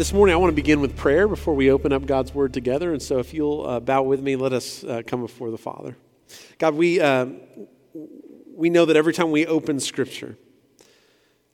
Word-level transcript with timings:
This 0.00 0.14
morning, 0.14 0.32
I 0.32 0.38
want 0.38 0.50
to 0.50 0.56
begin 0.56 0.80
with 0.80 0.96
prayer 0.96 1.28
before 1.28 1.54
we 1.54 1.70
open 1.70 1.92
up 1.92 2.06
God's 2.06 2.34
Word 2.34 2.54
together. 2.54 2.90
And 2.94 3.02
so, 3.02 3.18
if 3.18 3.34
you'll 3.34 3.66
uh, 3.66 3.80
bow 3.80 4.02
with 4.02 4.22
me, 4.22 4.34
let 4.34 4.54
us 4.54 4.82
uh, 4.82 5.02
come 5.06 5.20
before 5.20 5.50
the 5.50 5.58
Father. 5.58 5.94
God, 6.56 6.74
we, 6.74 6.98
uh, 6.98 7.26
we 8.54 8.70
know 8.70 8.86
that 8.86 8.96
every 8.96 9.12
time 9.12 9.30
we 9.30 9.44
open 9.44 9.78
Scripture, 9.78 10.38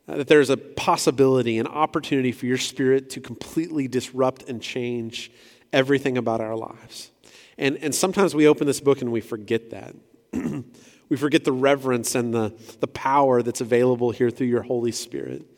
uh, 0.07 0.19
that 0.19 0.29
there's 0.29 0.49
a 0.49 0.57
possibility, 0.57 1.59
an 1.59 1.67
opportunity 1.67 2.31
for 2.31 2.47
your 2.47 2.57
Spirit 2.57 3.11
to 3.11 3.21
completely 3.21 3.89
disrupt 3.89 4.49
and 4.49 4.63
change 4.63 5.33
everything 5.73 6.17
about 6.17 6.41
our 6.41 6.55
lives. 6.55 7.11
And, 7.59 7.77
and 7.79 7.93
sometimes 7.93 8.33
we 8.33 8.47
open 8.47 8.69
this 8.69 8.81
book 8.81 9.01
and 9.01 9.11
we 9.11 9.23
forget 9.23 9.71
that. 9.71 9.97
we 11.09 11.17
forget 11.17 11.43
the 11.43 11.51
reverence 11.51 12.15
and 12.15 12.33
the, 12.33 12.55
the 12.79 12.87
power 12.87 13.43
that's 13.43 13.61
available 13.61 14.13
here 14.13 14.31
through 14.31 14.47
your 14.47 14.63
Holy 14.63 14.93
Spirit. 14.93 15.56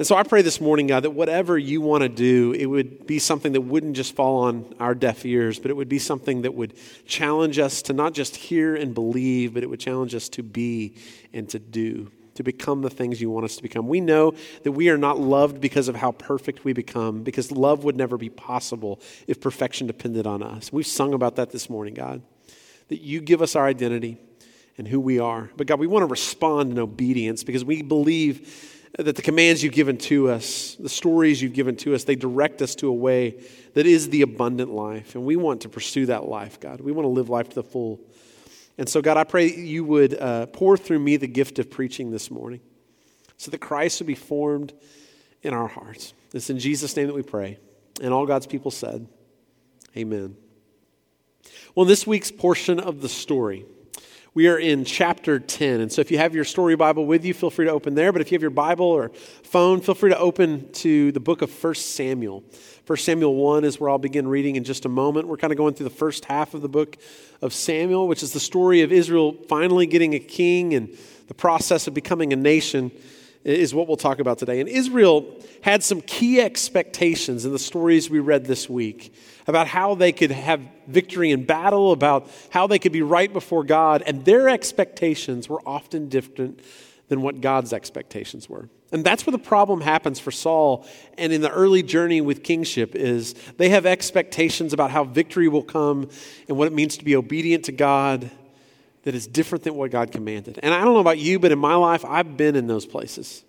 And 0.00 0.06
so 0.06 0.16
I 0.16 0.22
pray 0.22 0.40
this 0.40 0.62
morning, 0.62 0.86
God, 0.86 1.02
that 1.02 1.10
whatever 1.10 1.58
you 1.58 1.82
want 1.82 2.00
to 2.00 2.08
do, 2.08 2.52
it 2.52 2.64
would 2.64 3.06
be 3.06 3.18
something 3.18 3.52
that 3.52 3.60
wouldn't 3.60 3.96
just 3.96 4.16
fall 4.16 4.44
on 4.44 4.74
our 4.80 4.94
deaf 4.94 5.26
ears, 5.26 5.58
but 5.58 5.70
it 5.70 5.74
would 5.74 5.90
be 5.90 5.98
something 5.98 6.40
that 6.40 6.54
would 6.54 6.72
challenge 7.04 7.58
us 7.58 7.82
to 7.82 7.92
not 7.92 8.14
just 8.14 8.34
hear 8.34 8.74
and 8.74 8.94
believe, 8.94 9.52
but 9.52 9.62
it 9.62 9.68
would 9.68 9.78
challenge 9.78 10.14
us 10.14 10.30
to 10.30 10.42
be 10.42 10.94
and 11.34 11.50
to 11.50 11.58
do, 11.58 12.10
to 12.36 12.42
become 12.42 12.80
the 12.80 12.88
things 12.88 13.20
you 13.20 13.28
want 13.30 13.44
us 13.44 13.56
to 13.56 13.62
become. 13.62 13.88
We 13.88 14.00
know 14.00 14.32
that 14.62 14.72
we 14.72 14.88
are 14.88 14.96
not 14.96 15.18
loved 15.20 15.60
because 15.60 15.86
of 15.86 15.96
how 15.96 16.12
perfect 16.12 16.64
we 16.64 16.72
become, 16.72 17.22
because 17.22 17.52
love 17.52 17.84
would 17.84 17.98
never 17.98 18.16
be 18.16 18.30
possible 18.30 19.00
if 19.26 19.38
perfection 19.38 19.86
depended 19.86 20.26
on 20.26 20.42
us. 20.42 20.72
We've 20.72 20.86
sung 20.86 21.12
about 21.12 21.36
that 21.36 21.50
this 21.50 21.68
morning, 21.68 21.92
God, 21.92 22.22
that 22.88 23.02
you 23.02 23.20
give 23.20 23.42
us 23.42 23.54
our 23.54 23.66
identity 23.66 24.16
and 24.78 24.88
who 24.88 24.98
we 24.98 25.18
are. 25.18 25.50
But 25.58 25.66
God, 25.66 25.78
we 25.78 25.86
want 25.86 26.04
to 26.04 26.06
respond 26.06 26.72
in 26.72 26.78
obedience 26.78 27.44
because 27.44 27.66
we 27.66 27.82
believe 27.82 28.78
that 28.98 29.16
the 29.16 29.22
commands 29.22 29.62
you've 29.62 29.72
given 29.72 29.96
to 29.96 30.30
us, 30.30 30.76
the 30.78 30.88
stories 30.88 31.40
you've 31.40 31.52
given 31.52 31.76
to 31.76 31.94
us, 31.94 32.04
they 32.04 32.16
direct 32.16 32.60
us 32.60 32.74
to 32.76 32.88
a 32.88 32.92
way 32.92 33.42
that 33.74 33.86
is 33.86 34.10
the 34.10 34.22
abundant 34.22 34.72
life. 34.72 35.14
And 35.14 35.24
we 35.24 35.36
want 35.36 35.62
to 35.62 35.68
pursue 35.68 36.06
that 36.06 36.28
life, 36.28 36.58
God. 36.58 36.80
We 36.80 36.92
want 36.92 37.04
to 37.04 37.10
live 37.10 37.28
life 37.28 37.48
to 37.50 37.54
the 37.54 37.62
full. 37.62 38.00
And 38.76 38.88
so, 38.88 39.00
God, 39.00 39.16
I 39.16 39.24
pray 39.24 39.54
you 39.54 39.84
would 39.84 40.18
uh, 40.18 40.46
pour 40.46 40.76
through 40.76 40.98
me 40.98 41.16
the 41.16 41.28
gift 41.28 41.58
of 41.58 41.70
preaching 41.70 42.10
this 42.10 42.30
morning 42.30 42.60
so 43.36 43.50
that 43.50 43.58
Christ 43.58 44.00
would 44.00 44.06
be 44.06 44.14
formed 44.14 44.72
in 45.42 45.54
our 45.54 45.68
hearts. 45.68 46.12
It's 46.34 46.50
in 46.50 46.58
Jesus' 46.58 46.96
name 46.96 47.06
that 47.06 47.14
we 47.14 47.22
pray. 47.22 47.58
And 48.02 48.12
all 48.12 48.26
God's 48.26 48.46
people 48.46 48.70
said, 48.70 49.06
Amen. 49.96 50.36
Well, 51.74 51.86
this 51.86 52.06
week's 52.06 52.30
portion 52.30 52.80
of 52.80 53.00
the 53.00 53.08
story, 53.08 53.64
we 54.32 54.46
are 54.46 54.58
in 54.58 54.84
chapter 54.84 55.40
10. 55.40 55.80
And 55.80 55.92
so 55.92 56.00
if 56.00 56.10
you 56.10 56.18
have 56.18 56.34
your 56.34 56.44
story 56.44 56.76
Bible 56.76 57.04
with 57.04 57.24
you, 57.24 57.34
feel 57.34 57.50
free 57.50 57.66
to 57.66 57.72
open 57.72 57.94
there. 57.94 58.12
But 58.12 58.20
if 58.20 58.30
you 58.30 58.36
have 58.36 58.42
your 58.42 58.50
Bible 58.50 58.86
or 58.86 59.08
phone, 59.42 59.80
feel 59.80 59.96
free 59.96 60.10
to 60.10 60.18
open 60.18 60.70
to 60.72 61.10
the 61.10 61.18
book 61.18 61.42
of 61.42 61.52
1 61.52 61.74
Samuel. 61.74 62.44
1 62.86 62.96
Samuel 62.98 63.34
1 63.34 63.64
is 63.64 63.80
where 63.80 63.90
I'll 63.90 63.98
begin 63.98 64.28
reading 64.28 64.54
in 64.54 64.62
just 64.62 64.84
a 64.84 64.88
moment. 64.88 65.26
We're 65.26 65.36
kind 65.36 65.52
of 65.52 65.56
going 65.56 65.74
through 65.74 65.88
the 65.88 65.94
first 65.94 66.26
half 66.26 66.54
of 66.54 66.62
the 66.62 66.68
book 66.68 66.96
of 67.42 67.52
Samuel, 67.52 68.06
which 68.06 68.22
is 68.22 68.32
the 68.32 68.40
story 68.40 68.82
of 68.82 68.92
Israel 68.92 69.36
finally 69.48 69.86
getting 69.86 70.14
a 70.14 70.20
king 70.20 70.74
and 70.74 70.96
the 71.26 71.34
process 71.34 71.88
of 71.88 71.94
becoming 71.94 72.32
a 72.32 72.36
nation 72.36 72.92
is 73.44 73.74
what 73.74 73.88
we'll 73.88 73.96
talk 73.96 74.18
about 74.18 74.38
today. 74.38 74.60
And 74.60 74.68
Israel 74.68 75.34
had 75.62 75.82
some 75.82 76.00
key 76.02 76.40
expectations 76.40 77.44
in 77.44 77.52
the 77.52 77.58
stories 77.58 78.10
we 78.10 78.18
read 78.18 78.44
this 78.44 78.68
week 78.68 79.14
about 79.46 79.66
how 79.66 79.94
they 79.94 80.12
could 80.12 80.30
have 80.30 80.60
victory 80.86 81.30
in 81.30 81.44
battle, 81.44 81.92
about 81.92 82.30
how 82.50 82.66
they 82.66 82.78
could 82.78 82.92
be 82.92 83.02
right 83.02 83.32
before 83.32 83.64
God, 83.64 84.02
and 84.06 84.24
their 84.24 84.48
expectations 84.48 85.48
were 85.48 85.60
often 85.66 86.08
different 86.08 86.60
than 87.08 87.22
what 87.22 87.40
God's 87.40 87.72
expectations 87.72 88.48
were. 88.48 88.68
And 88.92 89.04
that's 89.04 89.26
where 89.26 89.32
the 89.32 89.38
problem 89.38 89.80
happens 89.80 90.18
for 90.18 90.30
Saul 90.30 90.86
and 91.16 91.32
in 91.32 91.40
the 91.40 91.50
early 91.50 91.82
journey 91.82 92.20
with 92.20 92.42
kingship 92.42 92.94
is 92.94 93.34
they 93.56 93.68
have 93.68 93.86
expectations 93.86 94.72
about 94.72 94.90
how 94.90 95.04
victory 95.04 95.48
will 95.48 95.62
come 95.62 96.08
and 96.48 96.56
what 96.56 96.66
it 96.66 96.72
means 96.72 96.96
to 96.98 97.04
be 97.04 97.14
obedient 97.14 97.66
to 97.66 97.72
God 97.72 98.30
that 99.04 99.14
is 99.14 99.26
different 99.26 99.64
than 99.64 99.74
what 99.74 99.90
God 99.90 100.12
commanded. 100.12 100.58
And 100.62 100.74
I 100.74 100.84
don't 100.84 100.94
know 100.94 101.00
about 101.00 101.18
you, 101.18 101.38
but 101.38 101.52
in 101.52 101.58
my 101.58 101.74
life, 101.74 102.04
I've 102.04 102.36
been 102.36 102.56
in 102.56 102.66
those 102.66 102.86
places. 102.86 103.44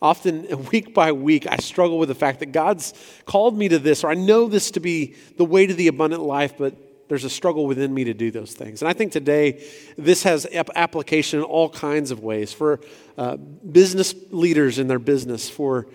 Often, 0.00 0.66
week 0.72 0.92
by 0.92 1.12
week, 1.12 1.46
I 1.48 1.56
struggle 1.56 1.98
with 1.98 2.08
the 2.08 2.14
fact 2.14 2.40
that 2.40 2.52
God's 2.52 2.92
called 3.24 3.56
me 3.56 3.68
to 3.68 3.78
this, 3.78 4.04
or 4.04 4.10
I 4.10 4.14
know 4.14 4.48
this 4.48 4.72
to 4.72 4.80
be 4.80 5.14
the 5.36 5.44
way 5.44 5.66
to 5.66 5.74
the 5.74 5.88
abundant 5.88 6.22
life, 6.22 6.54
but 6.58 6.76
there's 7.08 7.24
a 7.24 7.30
struggle 7.30 7.66
within 7.66 7.92
me 7.92 8.04
to 8.04 8.14
do 8.14 8.30
those 8.30 8.54
things. 8.54 8.80
And 8.80 8.88
I 8.88 8.92
think 8.92 9.12
today 9.12 9.64
this 9.98 10.22
has 10.22 10.46
application 10.74 11.40
in 11.40 11.44
all 11.44 11.68
kinds 11.68 12.10
of 12.10 12.20
ways 12.20 12.52
for 12.52 12.80
uh, 13.18 13.36
business 13.36 14.14
leaders 14.30 14.78
in 14.78 14.88
their 14.88 14.98
business, 14.98 15.48
for 15.48 15.88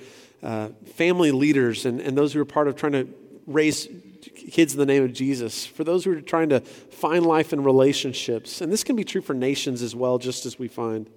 uh, 0.44 0.69
family 0.94 1.31
leaders, 1.31 1.86
and, 1.86 2.00
and 2.00 2.18
those 2.18 2.34
who 2.34 2.41
are 2.41 2.46
part 2.46 2.68
of 2.68 2.75
trying 2.75 2.91
to 2.91 3.07
raise 3.47 3.88
kids 4.30 4.74
in 4.74 4.80
the 4.80 4.86
name 4.86 5.04
of 5.04 5.14
Jesus, 5.14 5.66
for 5.66 5.84
those 5.84 6.06
who 6.06 6.18
are 6.18 6.22
trying 6.22 6.50
to 6.50 6.60
find 6.60 7.26
life 7.26 7.54
in 7.54 7.64
relationships. 7.64 8.62
And 8.62 8.72
this 8.72 8.84
can 8.84 8.96
be 8.96 9.04
true 9.04 9.22
for 9.22 9.34
nations 9.34 9.82
as 9.82 9.96
well, 9.96 10.18
just 10.18 10.46
as 10.46 10.58
we 10.58 10.68
find 10.68 11.10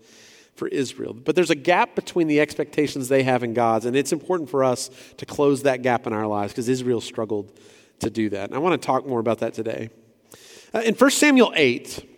for 0.54 0.69
Israel. 0.69 1.15
But 1.15 1.37
there's 1.37 1.50
a 1.50 1.54
gap 1.54 1.94
between 1.94 2.28
the 2.28 2.41
expectations 2.41 3.09
they 3.09 3.22
have 3.22 3.43
in 3.43 3.54
God's, 3.54 3.87
and 3.87 3.97
it's 3.97 4.12
important 4.12 4.50
for 4.50 4.65
us 4.65 4.91
to 5.16 5.26
close 5.26 5.62
that 5.62 5.82
gap 5.82 6.06
in 6.06 6.12
our 6.12 6.26
lives 6.26 6.53
because 6.53 6.69
Israel 6.69 7.00
struggled 7.00 7.53
to 8.00 8.10
do 8.10 8.28
that. 8.31 8.44
And 8.44 8.54
I 8.54 8.59
want 8.59 8.81
to 8.81 8.84
talk 8.84 9.06
more 9.06 9.20
about 9.20 9.38
that 9.38 9.54
today. 9.54 9.91
Uh, 10.75 10.81
in 10.81 10.94
1 10.94 11.10
Samuel 11.10 11.53
8, 11.56 12.09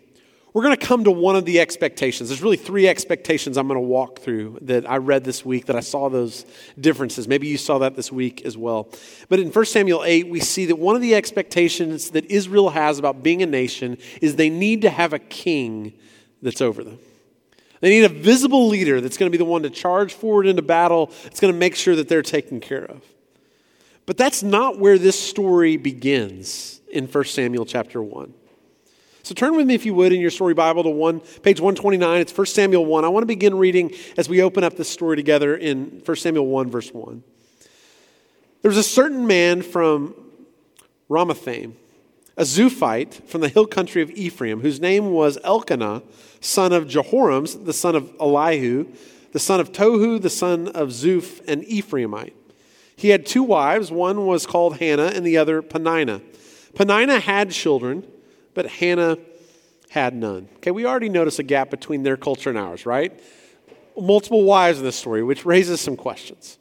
we're 0.52 0.62
going 0.62 0.76
to 0.76 0.86
come 0.86 1.04
to 1.04 1.10
one 1.10 1.34
of 1.34 1.46
the 1.46 1.60
expectations. 1.60 2.28
There's 2.28 2.42
really 2.42 2.58
three 2.58 2.86
expectations 2.86 3.56
I'm 3.56 3.68
going 3.68 3.76
to 3.76 3.80
walk 3.80 4.18
through 4.18 4.58
that 4.62 4.88
I 4.88 4.98
read 4.98 5.24
this 5.24 5.46
week 5.46 5.66
that 5.66 5.76
I 5.76 5.80
saw 5.80 6.10
those 6.10 6.44
differences. 6.78 7.26
Maybe 7.26 7.46
you 7.46 7.56
saw 7.56 7.78
that 7.78 7.96
this 7.96 8.12
week 8.12 8.42
as 8.44 8.56
well. 8.56 8.88
But 9.30 9.40
in 9.40 9.50
1 9.50 9.64
Samuel 9.64 10.04
8, 10.04 10.28
we 10.28 10.40
see 10.40 10.66
that 10.66 10.76
one 10.76 10.94
of 10.94 11.00
the 11.00 11.14
expectations 11.14 12.10
that 12.10 12.26
Israel 12.26 12.70
has 12.70 12.98
about 12.98 13.22
being 13.22 13.42
a 13.42 13.46
nation 13.46 13.96
is 14.20 14.36
they 14.36 14.50
need 14.50 14.82
to 14.82 14.90
have 14.90 15.14
a 15.14 15.18
king 15.18 15.94
that's 16.42 16.60
over 16.60 16.84
them. 16.84 16.98
They 17.80 17.90
need 17.90 18.04
a 18.04 18.10
visible 18.10 18.68
leader 18.68 19.00
that's 19.00 19.16
going 19.16 19.28
to 19.28 19.36
be 19.36 19.42
the 19.42 19.44
one 19.44 19.62
to 19.62 19.70
charge 19.70 20.12
forward 20.12 20.46
into 20.46 20.62
battle. 20.62 21.10
It's 21.24 21.40
going 21.40 21.52
to 21.52 21.58
make 21.58 21.74
sure 21.74 21.96
that 21.96 22.08
they're 22.08 22.22
taken 22.22 22.60
care 22.60 22.84
of. 22.84 23.02
But 24.04 24.18
that's 24.18 24.42
not 24.42 24.78
where 24.78 24.98
this 24.98 25.18
story 25.18 25.78
begins 25.78 26.80
in 26.92 27.06
1 27.06 27.24
Samuel 27.24 27.64
chapter 27.64 28.02
1. 28.02 28.34
So 29.24 29.34
turn 29.34 29.54
with 29.54 29.68
me, 29.68 29.74
if 29.74 29.86
you 29.86 29.94
would, 29.94 30.12
in 30.12 30.20
your 30.20 30.30
story 30.30 30.52
Bible 30.52 30.82
to 30.82 30.90
one, 30.90 31.20
page 31.20 31.60
129. 31.60 32.20
It's 32.20 32.36
1 32.36 32.46
Samuel 32.46 32.84
1. 32.84 33.04
I 33.04 33.08
want 33.08 33.22
to 33.22 33.26
begin 33.26 33.56
reading 33.56 33.92
as 34.16 34.28
we 34.28 34.42
open 34.42 34.64
up 34.64 34.76
this 34.76 34.90
story 34.90 35.14
together 35.14 35.56
in 35.56 36.02
1 36.04 36.16
Samuel 36.16 36.46
1, 36.46 36.70
verse 36.70 36.92
1. 36.92 37.22
There 38.62 38.68
was 38.68 38.78
a 38.78 38.82
certain 38.82 39.28
man 39.28 39.62
from 39.62 40.14
Ramathaim, 41.08 41.74
a 42.36 42.42
Zuphite 42.42 43.28
from 43.28 43.42
the 43.42 43.48
hill 43.48 43.66
country 43.66 44.02
of 44.02 44.10
Ephraim, 44.10 44.60
whose 44.60 44.80
name 44.80 45.10
was 45.10 45.38
Elkanah, 45.44 46.02
son 46.40 46.72
of 46.72 46.88
Jehoram, 46.88 47.46
the 47.64 47.72
son 47.72 47.94
of 47.94 48.12
Elihu, 48.20 48.86
the 49.30 49.38
son 49.38 49.60
of 49.60 49.70
Tohu, 49.70 50.20
the 50.20 50.30
son 50.30 50.66
of 50.68 50.88
Zuph, 50.88 51.46
an 51.48 51.62
Ephraimite. 51.62 52.34
He 52.96 53.10
had 53.10 53.24
two 53.24 53.44
wives. 53.44 53.92
One 53.92 54.26
was 54.26 54.46
called 54.46 54.78
Hannah 54.78 55.12
and 55.14 55.24
the 55.24 55.36
other 55.36 55.62
Peninnah. 55.62 56.22
Peninnah 56.74 57.20
had 57.20 57.50
children, 57.52 58.06
but 58.54 58.66
Hannah 58.66 59.18
had 59.90 60.14
none. 60.14 60.48
Okay, 60.56 60.70
we 60.70 60.86
already 60.86 61.08
notice 61.08 61.38
a 61.38 61.42
gap 61.42 61.70
between 61.70 62.02
their 62.02 62.16
culture 62.16 62.50
and 62.50 62.58
ours, 62.58 62.86
right? 62.86 63.18
Multiple 63.98 64.44
wives 64.44 64.78
in 64.78 64.84
this 64.84 64.96
story, 64.96 65.22
which 65.22 65.44
raises 65.44 65.80
some 65.80 65.96
questions. 65.96 66.58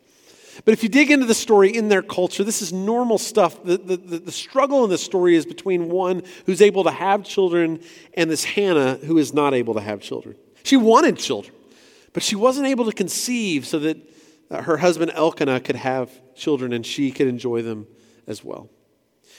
But 0.65 0.73
if 0.73 0.83
you 0.83 0.89
dig 0.89 1.11
into 1.11 1.25
the 1.25 1.33
story 1.33 1.73
in 1.75 1.88
their 1.88 2.01
culture, 2.01 2.43
this 2.43 2.61
is 2.61 2.73
normal 2.73 3.17
stuff. 3.17 3.63
The, 3.63 3.77
the, 3.77 3.97
the, 3.97 4.31
struggle 4.31 4.83
in 4.83 4.89
the 4.89 4.97
story 4.97 5.35
is 5.35 5.45
between 5.45 5.89
one 5.89 6.23
who's 6.45 6.61
able 6.61 6.83
to 6.83 6.91
have 6.91 7.23
children 7.23 7.79
and 8.15 8.29
this 8.29 8.43
Hannah 8.43 8.95
who 8.95 9.17
is 9.17 9.33
not 9.33 9.53
able 9.53 9.73
to 9.75 9.81
have 9.81 10.01
children. 10.01 10.35
She 10.63 10.75
wanted 10.75 11.17
children, 11.17 11.55
but 12.13 12.21
she 12.21 12.35
wasn't 12.35 12.67
able 12.67 12.85
to 12.85 12.91
conceive 12.91 13.65
so 13.65 13.79
that 13.79 13.97
her 14.51 14.77
husband 14.77 15.11
Elkanah 15.15 15.61
could 15.61 15.77
have 15.77 16.11
children 16.35 16.73
and 16.73 16.85
she 16.85 17.11
could 17.11 17.27
enjoy 17.27 17.61
them 17.61 17.88
as 18.27 18.43
well. 18.43 18.69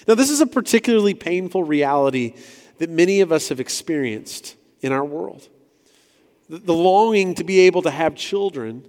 Now, 0.07 0.15
this 0.15 0.31
is 0.31 0.41
a 0.41 0.47
particularly 0.47 1.15
painful 1.15 1.65
reality 1.65 2.35
that 2.79 2.91
many 2.91 3.21
of 3.21 3.31
us 3.31 3.49
have 3.51 3.61
experienced 3.61 4.57
in 4.81 4.93
our 4.93 5.05
world. 5.05 5.49
The, 6.49 6.75
longing 6.75 7.35
to 7.37 7.45
be 7.45 7.61
able 7.61 7.83
to 7.83 7.91
have 7.91 8.15
children 8.15 8.87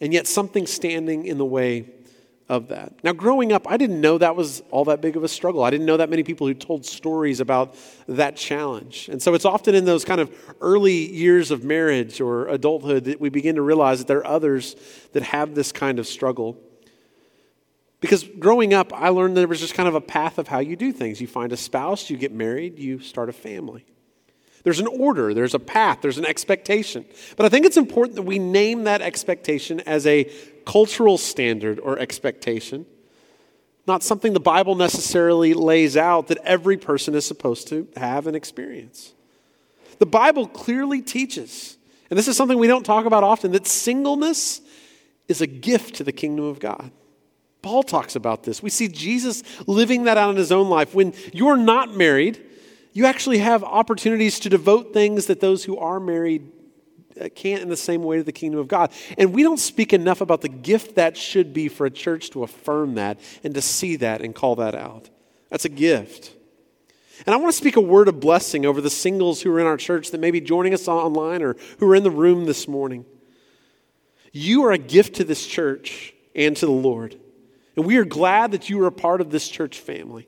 and 0.00 0.12
yet 0.12 0.26
something 0.26 0.66
standing 0.66 1.24
in 1.24 1.38
the 1.38 1.44
way 1.44 1.88
of 2.48 2.68
that. 2.68 2.92
Now, 3.04 3.12
growing 3.12 3.52
up, 3.52 3.70
I 3.70 3.76
didn't 3.76 4.00
know 4.00 4.18
that 4.18 4.34
was 4.34 4.62
all 4.70 4.86
that 4.86 5.00
big 5.00 5.16
of 5.16 5.24
a 5.24 5.28
struggle. 5.28 5.62
I 5.62 5.70
didn't 5.70 5.86
know 5.86 5.98
that 5.98 6.08
many 6.08 6.22
people 6.22 6.46
who 6.46 6.54
told 6.54 6.86
stories 6.86 7.40
about 7.40 7.74
that 8.08 8.36
challenge. 8.36 9.08
And 9.10 9.22
so 9.22 9.34
it's 9.34 9.44
often 9.44 9.74
in 9.74 9.84
those 9.84 10.04
kind 10.04 10.20
of 10.20 10.34
early 10.60 11.12
years 11.12 11.50
of 11.50 11.62
marriage 11.62 12.20
or 12.20 12.48
adulthood 12.48 13.04
that 13.04 13.20
we 13.20 13.28
begin 13.28 13.56
to 13.56 13.62
realize 13.62 13.98
that 13.98 14.08
there 14.08 14.18
are 14.18 14.26
others 14.26 14.76
that 15.12 15.22
have 15.24 15.54
this 15.54 15.72
kind 15.72 15.98
of 15.98 16.06
struggle. 16.06 16.58
Because 18.00 18.24
growing 18.38 18.74
up, 18.74 18.92
I 18.92 19.08
learned 19.08 19.36
there 19.36 19.48
was 19.48 19.60
just 19.60 19.74
kind 19.74 19.88
of 19.88 19.94
a 19.94 20.00
path 20.00 20.38
of 20.38 20.48
how 20.48 20.60
you 20.60 20.76
do 20.76 20.92
things. 20.92 21.20
You 21.20 21.26
find 21.26 21.52
a 21.52 21.56
spouse, 21.56 22.10
you 22.10 22.16
get 22.16 22.32
married, 22.32 22.78
you 22.78 23.00
start 23.00 23.28
a 23.28 23.32
family. 23.32 23.84
There's 24.62 24.80
an 24.80 24.86
order, 24.86 25.34
there's 25.34 25.54
a 25.54 25.58
path, 25.58 26.00
there's 26.02 26.18
an 26.18 26.26
expectation. 26.26 27.04
But 27.36 27.46
I 27.46 27.48
think 27.48 27.64
it's 27.64 27.76
important 27.76 28.16
that 28.16 28.22
we 28.22 28.38
name 28.38 28.84
that 28.84 29.02
expectation 29.02 29.80
as 29.80 30.06
a 30.06 30.30
cultural 30.64 31.16
standard 31.16 31.80
or 31.80 31.98
expectation, 31.98 32.86
not 33.86 34.02
something 34.02 34.32
the 34.32 34.40
Bible 34.40 34.74
necessarily 34.74 35.54
lays 35.54 35.96
out 35.96 36.26
that 36.28 36.38
every 36.44 36.76
person 36.76 37.14
is 37.14 37.24
supposed 37.24 37.68
to 37.68 37.88
have 37.96 38.26
and 38.26 38.36
experience. 38.36 39.14
The 39.98 40.06
Bible 40.06 40.46
clearly 40.46 41.00
teaches, 41.00 41.78
and 42.10 42.18
this 42.18 42.28
is 42.28 42.36
something 42.36 42.58
we 42.58 42.66
don't 42.66 42.84
talk 42.84 43.06
about 43.06 43.24
often, 43.24 43.52
that 43.52 43.66
singleness 43.66 44.60
is 45.26 45.40
a 45.40 45.46
gift 45.46 45.96
to 45.96 46.04
the 46.04 46.12
kingdom 46.12 46.44
of 46.44 46.60
God. 46.60 46.90
Paul 47.62 47.82
talks 47.82 48.16
about 48.16 48.44
this. 48.44 48.62
We 48.62 48.70
see 48.70 48.88
Jesus 48.88 49.42
living 49.66 50.04
that 50.04 50.16
out 50.16 50.30
in 50.30 50.36
his 50.36 50.52
own 50.52 50.68
life. 50.68 50.94
When 50.94 51.12
you're 51.32 51.56
not 51.56 51.94
married, 51.94 52.40
you 52.92 53.06
actually 53.06 53.38
have 53.38 53.64
opportunities 53.64 54.40
to 54.40 54.48
devote 54.48 54.92
things 54.92 55.26
that 55.26 55.40
those 55.40 55.64
who 55.64 55.76
are 55.78 56.00
married 56.00 56.52
uh, 57.20 57.28
can't 57.34 57.62
in 57.62 57.68
the 57.68 57.76
same 57.76 58.02
way 58.02 58.18
to 58.18 58.22
the 58.22 58.32
kingdom 58.32 58.60
of 58.60 58.68
God. 58.68 58.92
And 59.16 59.32
we 59.32 59.42
don't 59.42 59.58
speak 59.58 59.92
enough 59.92 60.20
about 60.20 60.40
the 60.40 60.48
gift 60.48 60.94
that 60.94 61.16
should 61.16 61.52
be 61.52 61.68
for 61.68 61.86
a 61.86 61.90
church 61.90 62.30
to 62.30 62.44
affirm 62.44 62.94
that 62.94 63.18
and 63.42 63.54
to 63.54 63.62
see 63.62 63.96
that 63.96 64.20
and 64.20 64.34
call 64.34 64.56
that 64.56 64.74
out. 64.74 65.10
That's 65.50 65.64
a 65.64 65.70
gift. 65.70 66.34
And 67.26 67.34
I 67.34 67.38
want 67.38 67.52
to 67.52 67.56
speak 67.56 67.76
a 67.76 67.80
word 67.80 68.06
of 68.06 68.20
blessing 68.20 68.64
over 68.64 68.80
the 68.80 68.90
singles 68.90 69.42
who 69.42 69.52
are 69.52 69.58
in 69.58 69.66
our 69.66 69.76
church 69.76 70.12
that 70.12 70.20
may 70.20 70.30
be 70.30 70.40
joining 70.40 70.72
us 70.72 70.86
online 70.86 71.42
or 71.42 71.56
who 71.78 71.90
are 71.90 71.96
in 71.96 72.04
the 72.04 72.10
room 72.10 72.44
this 72.44 72.68
morning. 72.68 73.04
You 74.32 74.64
are 74.64 74.72
a 74.72 74.78
gift 74.78 75.16
to 75.16 75.24
this 75.24 75.46
church 75.46 76.14
and 76.34 76.56
to 76.56 76.66
the 76.66 76.72
Lord. 76.72 77.18
And 77.78 77.86
we 77.86 77.96
are 77.98 78.04
glad 78.04 78.50
that 78.50 78.68
you 78.68 78.82
are 78.82 78.88
a 78.88 78.92
part 78.92 79.20
of 79.20 79.30
this 79.30 79.48
church 79.48 79.78
family. 79.78 80.26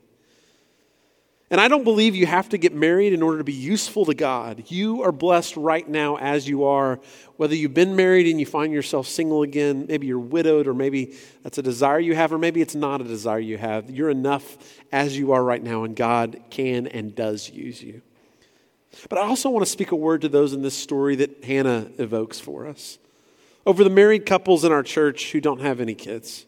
And 1.51 1.61
I 1.61 1.67
don't 1.67 1.83
believe 1.83 2.15
you 2.15 2.27
have 2.27 2.49
to 2.51 2.59
get 2.59 2.73
married 2.73 3.13
in 3.13 3.23
order 3.23 3.39
to 3.39 3.45
be 3.45 3.53
useful 3.53 4.05
to 4.05 4.15
God. 4.15 4.63
You 4.69 5.03
are 5.03 5.11
blessed 5.11 5.57
right 5.57 5.89
now 5.89 6.17
as 6.17 6.49
you 6.49 6.63
are, 6.63 7.01
whether 7.39 7.57
you've 7.57 7.75
been 7.75 7.97
married 7.97 8.29
and 8.29 8.39
you 8.39 8.47
find 8.47 8.73
yourself 8.73 9.09
single 9.09 9.43
again, 9.43 9.87
maybe 9.89 10.07
you're 10.07 10.21
widowed, 10.21 10.69
or 10.69 10.75
maybe 10.75 11.17
that's 11.43 11.59
a 11.59 11.63
desire 11.63 11.99
you 11.99 12.15
have, 12.15 12.33
or 12.33 12.39
maybe 12.39 12.61
it's 12.61 12.77
not 12.77 13.01
a 13.01 13.05
desire 13.05 13.41
you 13.41 13.59
have. 13.59 13.91
You're 13.91 14.11
enough 14.11 14.57
as 14.93 15.19
you 15.19 15.33
are 15.33 15.43
right 15.43 15.61
now, 15.61 15.83
and 15.83 15.97
God 15.97 16.41
can 16.51 16.87
and 16.87 17.17
does 17.17 17.51
use 17.51 17.83
you. 17.83 18.01
But 19.09 19.19
I 19.19 19.23
also 19.23 19.51
want 19.51 19.67
to 19.67 19.73
speak 19.73 19.91
a 19.91 19.97
word 19.97 20.21
to 20.21 20.29
those 20.29 20.53
in 20.53 20.63
this 20.63 20.77
story 20.77 21.17
that 21.17 21.43
Hannah 21.43 21.91
evokes 21.99 22.39
for 22.39 22.69
us. 22.69 23.01
Over 23.67 23.83
the 23.83 23.91
married 23.91 24.25
couples 24.25 24.63
in 24.63 24.71
our 24.71 24.85
church 24.85 25.33
who 25.33 25.41
don't 25.41 25.63
have 25.63 25.81
any 25.81 25.97
kids. 25.97 26.47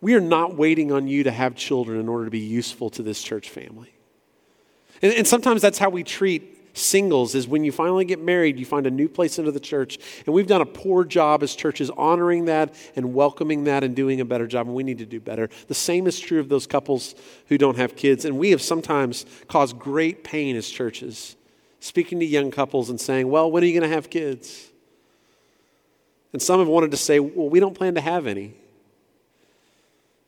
We 0.00 0.14
are 0.14 0.20
not 0.20 0.56
waiting 0.56 0.92
on 0.92 1.08
you 1.08 1.24
to 1.24 1.30
have 1.30 1.54
children 1.54 1.98
in 1.98 2.08
order 2.08 2.26
to 2.26 2.30
be 2.30 2.38
useful 2.38 2.90
to 2.90 3.02
this 3.02 3.22
church 3.22 3.50
family. 3.50 3.92
And, 5.02 5.12
and, 5.12 5.26
sometimes 5.26 5.62
that's 5.62 5.78
how 5.78 5.90
we 5.90 6.02
treat 6.02 6.56
singles 6.76 7.34
is 7.34 7.48
when 7.48 7.64
you 7.64 7.72
finally 7.72 8.04
get 8.04 8.20
married, 8.20 8.58
you 8.58 8.66
find 8.66 8.86
a 8.86 8.90
new 8.90 9.08
place 9.08 9.38
into 9.38 9.50
the 9.50 9.60
church. 9.60 9.98
And 10.26 10.34
we've 10.34 10.46
done 10.46 10.60
a 10.60 10.66
poor 10.66 11.04
job 11.04 11.42
as 11.42 11.54
churches 11.54 11.90
honoring 11.90 12.46
that 12.46 12.74
and 12.94 13.14
welcoming 13.14 13.64
that 13.64 13.84
and 13.84 13.96
doing 13.96 14.20
a 14.20 14.24
better 14.24 14.46
job. 14.46 14.66
And 14.66 14.76
we 14.76 14.82
need 14.82 14.98
to 14.98 15.06
do 15.06 15.20
better. 15.20 15.48
The 15.68 15.74
same 15.74 16.06
is 16.06 16.18
true 16.18 16.40
of 16.40 16.48
those 16.48 16.66
couples 16.66 17.14
who 17.48 17.58
don't 17.58 17.76
have 17.76 17.96
kids. 17.96 18.24
And 18.24 18.38
we 18.38 18.50
have 18.50 18.62
sometimes 18.62 19.26
caused 19.48 19.78
great 19.78 20.24
pain 20.24 20.56
as 20.56 20.68
churches, 20.68 21.36
speaking 21.80 22.20
to 22.20 22.26
young 22.26 22.50
couples 22.50 22.90
and 22.90 23.00
saying, 23.00 23.28
Well, 23.28 23.50
when 23.50 23.62
are 23.62 23.66
you 23.66 23.78
going 23.78 23.88
to 23.88 23.94
have 23.94 24.10
kids? 24.10 24.68
And 26.32 26.42
some 26.42 26.58
have 26.58 26.68
wanted 26.68 26.90
to 26.90 26.96
say, 26.96 27.20
Well, 27.20 27.48
we 27.48 27.60
don't 27.60 27.74
plan 27.74 27.94
to 27.94 28.00
have 28.00 28.26
any. 28.26 28.54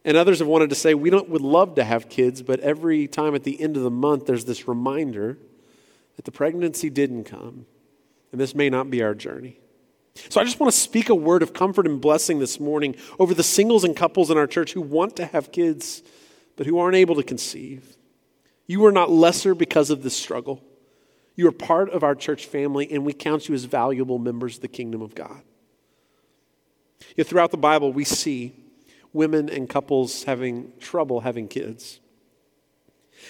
And 0.05 0.17
others 0.17 0.39
have 0.39 0.49
wanted 0.49 0.71
to 0.71 0.77
say, 0.77 0.95
we 0.95 1.11
don't, 1.11 1.29
would 1.29 1.43
love 1.43 1.75
to 1.75 1.85
have 1.85 2.09
kids, 2.09 2.43
but 2.43 2.61
every 2.61 3.07
time 3.09 3.35
at 3.35 3.45
the 3.45 3.61
end 3.61 3.77
of 3.77 3.83
the 3.83 3.91
month, 3.91 4.27
there's 4.27 4.45
this 4.45 4.69
reminder 4.69 5.39
that 6.17 6.25
the 6.25 6.33
pregnancy 6.33 6.89
didn't 6.89 7.25
come. 7.25 7.67
And 8.33 8.41
this 8.41 8.55
may 8.55 8.71
not 8.71 8.91
be 8.91 9.03
our 9.03 9.15
journey. 9.15 9.59
So 10.29 10.41
I 10.41 10.45
just 10.45 10.59
want 10.61 10.73
to 10.73 10.79
speak 10.79 11.09
a 11.09 11.15
word 11.15 11.43
of 11.43 11.53
comfort 11.53 11.87
and 11.87 12.01
blessing 12.01 12.39
this 12.39 12.59
morning 12.59 12.97
over 13.19 13.35
the 13.35 13.43
singles 13.43 13.85
and 13.85 13.97
couples 13.97 14.31
in 14.31 14.37
our 14.37 14.47
church 14.47 14.73
who 14.73 14.81
want 14.81 15.17
to 15.17 15.27
have 15.27 15.53
kids, 15.53 16.03
but 16.57 16.67
who 16.67 16.79
aren't 16.79 16.97
able 16.97 17.15
to 17.17 17.23
conceive. 17.23 17.97
You 18.67 18.85
are 18.85 18.93
not 18.93 19.11
lesser 19.11 19.55
because 19.55 19.91
of 19.91 20.03
this 20.03 20.17
struggle. 20.17 20.63
You 21.37 21.47
are 21.49 21.53
part 21.53 21.91
of 21.91 22.03
our 22.03 22.15
church 22.15 22.47
family, 22.47 22.91
and 22.91 23.05
we 23.05 23.13
count 23.13 23.49
you 23.49 23.55
as 23.55 23.65
valuable 23.65 24.19
members 24.19 24.57
of 24.57 24.63
the 24.63 24.69
kingdom 24.69 25.01
of 25.01 25.15
God. 25.15 25.43
Yet 27.17 27.29
throughout 27.29 27.53
the 27.53 27.57
Bible, 27.57 27.93
we 27.93 28.05
see 28.05 28.57
women 29.13 29.49
and 29.49 29.69
couples 29.69 30.25
having 30.25 30.73
trouble 30.81 31.21
having 31.21 31.49
kids. 31.49 32.01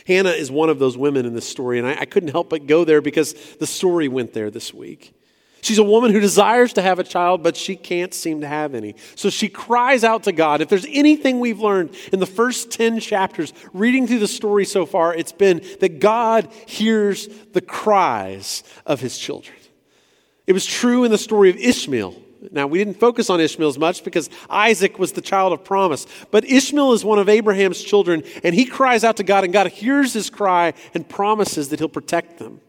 Hannah 0.07 0.31
is 0.31 0.51
one 0.51 0.69
of 0.69 0.79
those 0.79 0.97
women 0.97 1.27
in 1.27 1.35
this 1.35 1.49
story, 1.49 1.79
and 1.79 1.87
I, 1.87 2.01
I, 2.01 2.05
couldn't 2.05 2.31
help 2.31 2.51
but 2.51 2.67
go 2.67 2.85
there 2.85 3.01
because 3.01 3.33
the 3.57 3.67
story 3.67 4.07
went 4.07 4.33
there 4.33 4.51
this 4.51 4.73
week. 4.73 5.15
She's 5.61 5.79
a 5.79 5.85
woman 5.85 6.13
who 6.13 6.21
desires 6.21 6.75
to 6.75 6.83
have 6.83 6.99
a 6.99 7.05
child, 7.05 7.43
but 7.43 7.57
she 7.57 7.75
can't 7.75 8.15
seem 8.15 8.43
to 8.43 8.47
have 8.47 8.75
any. 8.75 8.95
So 9.17 9.29
she 9.29 9.49
cries 9.49 10.05
out 10.05 10.25
to 10.25 10.33
God. 10.33 10.61
If 10.61 10.69
there's 10.69 10.87
anything 10.89 11.41
we've 11.41 11.59
learned 11.59 11.97
in 12.13 12.21
the 12.21 12.27
first 12.27 12.71
10 12.71 13.01
chapters, 13.01 13.53
reading 13.73 14.07
through 14.07 14.21
the 14.21 14.29
story 14.29 14.65
so 14.65 14.87
far, 14.87 15.15
it's 15.15 15.33
been 15.33 15.65
that 15.81 15.99
God 15.99 16.49
hears 16.67 17.29
the 17.53 17.61
cries 17.61 18.63
of 18.87 19.01
his 19.01 19.19
children. 19.19 19.57
It 20.47 20.53
was 20.53 20.65
true 20.65 21.05
in 21.05 21.11
the 21.11 21.19
story 21.19 21.51
of 21.51 21.57
Ishmael 21.57 22.15
now, 22.53 22.67
we 22.67 22.79
didn't 22.79 23.01
focus 23.01 23.31
on 23.31 23.41
Ishmael 23.41 23.69
as 23.69 23.79
much 23.79 24.05
because 24.05 24.31
Isaac 24.49 24.99
was 24.99 25.13
the 25.13 25.21
child 25.21 25.53
of 25.53 25.65
promise. 25.65 26.07
But 26.31 26.45
Ishmael 26.45 26.93
is 26.93 27.05
one 27.05 27.19
of 27.19 27.29
Abraham's 27.29 27.83
children, 27.83 28.23
and 28.45 28.55
he 28.55 28.65
cries 28.65 29.03
out 29.03 29.17
to 29.17 29.25
God, 29.25 29.45
and 29.45 29.53
God 29.53 29.67
hears 29.69 30.13
his 30.13 30.31
cry 30.31 30.75
and 30.95 31.09
promises 31.09 31.71
that 31.71 31.81
he'll 31.81 31.89
protect 31.89 32.39
them 32.39 32.61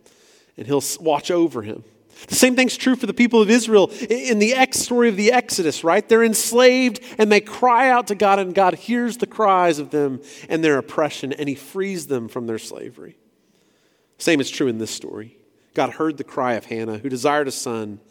and 0.57 0.67
he'll 0.67 0.83
watch 0.99 1.31
over 1.31 1.61
him. 1.61 1.83
The 2.27 2.35
same 2.35 2.55
thing's 2.55 2.75
true 2.75 2.97
for 2.97 3.05
the 3.05 3.13
people 3.13 3.41
of 3.41 3.49
Israel 3.49 3.89
in 4.09 4.39
the 4.39 4.53
ex 4.53 4.79
story 4.79 5.07
of 5.07 5.15
the 5.15 5.31
Exodus, 5.31 5.85
right? 5.85 6.07
They're 6.07 6.23
enslaved 6.23 6.99
and 7.17 7.31
they 7.31 7.39
cry 7.39 7.89
out 7.89 8.07
to 8.07 8.15
God, 8.15 8.39
and 8.39 8.53
God 8.53 8.73
hears 8.73 9.17
the 9.17 9.25
cries 9.25 9.79
of 9.79 9.91
them 9.91 10.21
and 10.49 10.61
their 10.61 10.77
oppression, 10.77 11.31
and 11.31 11.47
he 11.47 11.55
frees 11.55 12.07
them 12.07 12.27
from 12.27 12.45
their 12.45 12.59
slavery. 12.59 13.17
Same 14.17 14.41
is 14.41 14.49
true 14.49 14.67
in 14.67 14.79
this 14.79 14.91
story. 14.91 15.37
God 15.75 15.91
heard 15.91 16.17
the 16.17 16.25
cry 16.25 16.55
of 16.55 16.65
Hannah, 16.65 16.97
who 16.97 17.07
desired 17.07 17.47
a 17.47 17.51
son 17.51 18.01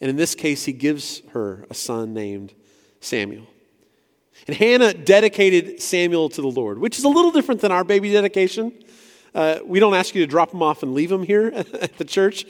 and 0.00 0.10
in 0.10 0.16
this 0.16 0.34
case, 0.34 0.64
he 0.64 0.72
gives 0.72 1.22
her 1.30 1.66
a 1.70 1.74
son 1.74 2.14
named 2.14 2.54
Samuel. 3.00 3.46
And 4.46 4.56
Hannah 4.56 4.94
dedicated 4.94 5.80
Samuel 5.80 6.28
to 6.30 6.40
the 6.40 6.48
Lord, 6.48 6.78
which 6.78 6.98
is 6.98 7.04
a 7.04 7.08
little 7.08 7.32
different 7.32 7.60
than 7.60 7.72
our 7.72 7.84
baby 7.84 8.12
dedication. 8.12 8.72
Uh, 9.34 9.58
we 9.64 9.78
don't 9.78 9.94
ask 9.94 10.14
you 10.14 10.22
to 10.22 10.26
drop 10.26 10.50
them 10.50 10.62
off 10.62 10.82
and 10.82 10.94
leave 10.94 11.10
them 11.10 11.22
here 11.22 11.52
at 11.54 11.96
the 11.98 12.04
church. 12.04 12.46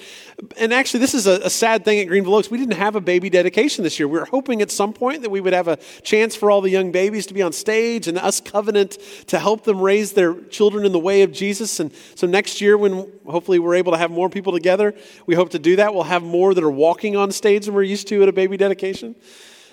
And 0.57 0.73
actually, 0.73 1.01
this 1.01 1.15
is 1.15 1.27
a, 1.27 1.41
a, 1.45 1.51
sad 1.51 1.85
thing 1.85 1.99
at 1.99 2.07
Greenville 2.07 2.37
Oaks. 2.37 2.51
We 2.51 2.59
didn't 2.59 2.77
have 2.77 2.95
a 2.95 3.01
baby 3.01 3.29
dedication 3.29 3.83
this 3.83 3.99
year. 3.99 4.07
We 4.07 4.19
were 4.19 4.27
hoping 4.27 4.63
at 4.63 4.71
some 4.71 4.93
point 4.93 5.23
that 5.23 5.31
we 5.31 5.41
would 5.41 5.53
have 5.53 5.67
a 5.67 5.77
chance 6.03 6.37
for 6.37 6.51
all 6.51 6.61
the 6.61 6.71
young 6.71 6.93
babies 6.93 7.27
to 7.27 7.35
be 7.35 7.43
on 7.43 7.53
stage 7.53 8.07
and 8.07 8.17
us 8.17 8.41
covenant 8.41 8.99
to 9.27 9.39
help 9.39 9.65
them 9.65 9.81
raise 9.81 10.13
their 10.13 10.35
children 10.35 10.87
in 10.87 10.93
the 10.93 10.99
way 10.99 11.23
of 11.23 11.33
Jesus. 11.33 11.81
And 11.81 11.93
so 12.15 12.27
next 12.27 12.61
year, 12.61 12.79
when 12.79 13.11
hopefully 13.27 13.59
we're 13.59 13.75
able 13.75 13.93
to 13.93 13.99
have 13.99 14.11
more 14.11 14.29
people 14.29 14.53
together, 14.53 14.95
we 15.27 15.35
hope 15.35 15.51
to 15.51 15.59
do 15.59 15.77
that. 15.77 15.95
We'll 15.95 16.05
have 16.05 16.23
more 16.23 16.55
that 16.55 16.63
are 16.63 16.71
walking 16.71 17.17
on 17.17 17.33
stage 17.33 17.67
than 17.67 17.75
we're 17.75 17.83
used 17.83 18.07
to 18.09 18.23
at 18.23 18.29
a 18.29 18.33
baby 18.33 18.57
dedication. 18.57 19.17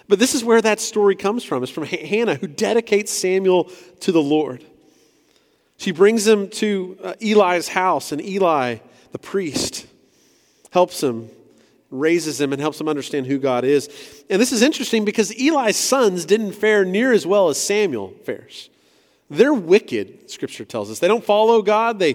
But 0.08 0.20
this 0.20 0.36
is 0.36 0.44
where 0.44 0.62
that 0.62 0.80
story 0.80 1.16
comes 1.16 1.44
from. 1.44 1.64
It's 1.64 1.72
from 1.72 1.86
Hannah, 1.86 2.36
who 2.36 2.48
dedicates 2.48 3.12
Samuel 3.12 3.66
to 4.02 4.12
the 4.12 4.22
Lord. 4.22 4.64
She 5.78 5.92
brings 5.92 6.26
him 6.26 6.50
to 6.50 6.98
uh, 7.04 7.14
Eli's 7.22 7.68
house, 7.68 8.12
and 8.12 8.22
Eli, 8.22 8.78
the 9.12 9.20
priest, 9.20 9.86
helps 10.72 11.04
him, 11.04 11.30
raises 11.92 12.40
him, 12.40 12.54
and 12.54 12.62
helps 12.62 12.80
him 12.80 12.88
understand 12.88 13.28
who 13.28 13.38
God 13.38 13.64
is. 13.64 13.90
And 14.30 14.42
this 14.42 14.52
is 14.52 14.62
interesting 14.62 15.06
because 15.06 15.32
Eli's 15.32 15.78
sons 15.78 16.26
didn't 16.26 16.54
fare 16.54 16.86
near 16.86 17.12
as 17.12 17.28
well 17.28 17.50
as 17.50 17.62
Samuel 17.62 18.14
fares. 18.24 18.70
They're 19.30 19.54
wicked, 19.54 20.30
scripture 20.30 20.66
tells 20.66 20.92
us. 20.92 21.00
They 21.00 21.08
don't 21.08 21.24
follow 21.24 21.62
God, 21.62 22.00
they, 22.00 22.14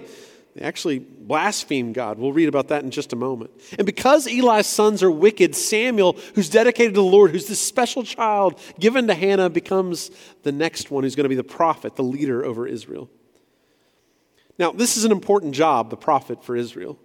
they 0.55 0.61
actually 0.61 0.99
blaspheme 0.99 1.93
God. 1.93 2.17
We'll 2.17 2.33
read 2.33 2.49
about 2.49 2.69
that 2.69 2.83
in 2.83 2.91
just 2.91 3.13
a 3.13 3.15
moment. 3.15 3.51
And 3.77 3.85
because 3.85 4.27
Eli's 4.27 4.67
sons 4.67 5.03
are 5.03 5.11
wicked, 5.11 5.55
Samuel, 5.55 6.17
who's 6.35 6.49
dedicated 6.49 6.95
to 6.95 7.01
the 7.01 7.07
Lord, 7.07 7.31
who's 7.31 7.47
this 7.47 7.59
special 7.59 8.03
child 8.03 8.59
given 8.79 9.07
to 9.07 9.13
Hannah, 9.13 9.49
becomes 9.49 10.09
the 10.43 10.51
next 10.51 10.89
one 10.89 11.03
who's 11.03 11.15
going 11.15 11.25
to 11.25 11.29
be 11.29 11.35
the 11.35 11.43
prophet, 11.43 11.95
the 11.95 12.03
leader 12.03 12.43
over 12.43 12.65
Israel. 12.67 13.09
Now, 14.57 14.71
this 14.71 14.97
is 14.97 15.05
an 15.05 15.11
important 15.11 15.53
job, 15.53 15.89
the 15.89 15.97
prophet 15.97 16.43
for 16.43 16.55
Israel. 16.55 16.99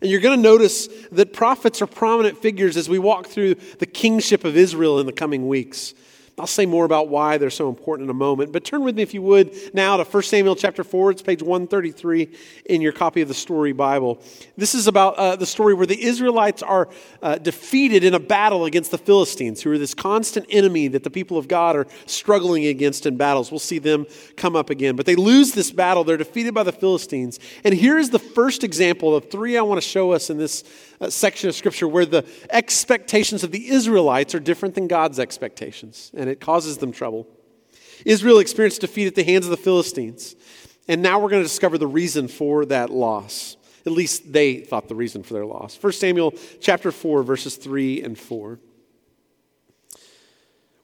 And 0.00 0.10
you're 0.10 0.20
going 0.20 0.36
to 0.36 0.42
notice 0.42 0.88
that 1.12 1.32
prophets 1.32 1.80
are 1.80 1.86
prominent 1.86 2.38
figures 2.38 2.76
as 2.76 2.88
we 2.88 2.98
walk 2.98 3.26
through 3.26 3.54
the 3.78 3.86
kingship 3.86 4.44
of 4.44 4.56
Israel 4.56 4.98
in 5.00 5.06
the 5.06 5.12
coming 5.12 5.48
weeks. 5.48 5.94
I'll 6.36 6.48
say 6.48 6.66
more 6.66 6.84
about 6.84 7.08
why 7.08 7.38
they're 7.38 7.48
so 7.48 7.68
important 7.68 8.06
in 8.06 8.10
a 8.10 8.14
moment. 8.14 8.52
But 8.52 8.64
turn 8.64 8.82
with 8.82 8.96
me, 8.96 9.02
if 9.02 9.14
you 9.14 9.22
would, 9.22 9.54
now 9.72 9.96
to 9.96 10.04
1 10.04 10.22
Samuel 10.24 10.56
chapter 10.56 10.82
4. 10.82 11.12
It's 11.12 11.22
page 11.22 11.42
133 11.42 12.28
in 12.64 12.80
your 12.80 12.90
copy 12.90 13.20
of 13.20 13.28
the 13.28 13.34
Story 13.34 13.72
Bible. 13.72 14.20
This 14.56 14.74
is 14.74 14.88
about 14.88 15.14
uh, 15.14 15.36
the 15.36 15.46
story 15.46 15.74
where 15.74 15.86
the 15.86 16.02
Israelites 16.02 16.60
are 16.60 16.88
uh, 17.22 17.38
defeated 17.38 18.02
in 18.02 18.14
a 18.14 18.18
battle 18.18 18.64
against 18.64 18.90
the 18.90 18.98
Philistines, 18.98 19.62
who 19.62 19.70
are 19.70 19.78
this 19.78 19.94
constant 19.94 20.46
enemy 20.50 20.88
that 20.88 21.04
the 21.04 21.10
people 21.10 21.38
of 21.38 21.46
God 21.46 21.76
are 21.76 21.86
struggling 22.06 22.66
against 22.66 23.06
in 23.06 23.16
battles. 23.16 23.52
We'll 23.52 23.60
see 23.60 23.78
them 23.78 24.04
come 24.36 24.56
up 24.56 24.70
again. 24.70 24.96
But 24.96 25.06
they 25.06 25.14
lose 25.14 25.52
this 25.52 25.70
battle. 25.70 26.02
They're 26.02 26.16
defeated 26.16 26.52
by 26.52 26.64
the 26.64 26.72
Philistines. 26.72 27.38
And 27.62 27.72
here 27.72 27.96
is 27.96 28.10
the 28.10 28.18
first 28.18 28.64
example 28.64 29.14
of 29.14 29.30
three 29.30 29.56
I 29.56 29.62
want 29.62 29.80
to 29.80 29.88
show 29.88 30.10
us 30.10 30.30
in 30.30 30.38
this 30.38 30.64
uh, 31.00 31.10
section 31.10 31.48
of 31.48 31.54
Scripture 31.54 31.86
where 31.86 32.06
the 32.06 32.26
expectations 32.50 33.44
of 33.44 33.52
the 33.52 33.68
Israelites 33.68 34.34
are 34.34 34.40
different 34.40 34.74
than 34.74 34.88
God's 34.88 35.20
expectations 35.20 36.10
and 36.24 36.30
it 36.30 36.40
causes 36.40 36.78
them 36.78 36.90
trouble. 36.90 37.28
Israel 38.06 38.38
experienced 38.38 38.80
defeat 38.80 39.06
at 39.06 39.14
the 39.14 39.22
hands 39.22 39.44
of 39.44 39.50
the 39.50 39.58
Philistines, 39.58 40.34
and 40.88 41.02
now 41.02 41.18
we're 41.18 41.28
going 41.28 41.42
to 41.42 41.48
discover 41.48 41.76
the 41.76 41.86
reason 41.86 42.28
for 42.28 42.64
that 42.64 42.88
loss. 42.88 43.58
At 43.84 43.92
least 43.92 44.32
they 44.32 44.60
thought 44.60 44.88
the 44.88 44.94
reason 44.94 45.22
for 45.22 45.34
their 45.34 45.44
loss. 45.44 45.76
1 45.78 45.92
Samuel 45.92 46.32
chapter 46.62 46.90
4 46.90 47.22
verses 47.22 47.56
3 47.56 48.00
and 48.00 48.18
4. 48.18 48.58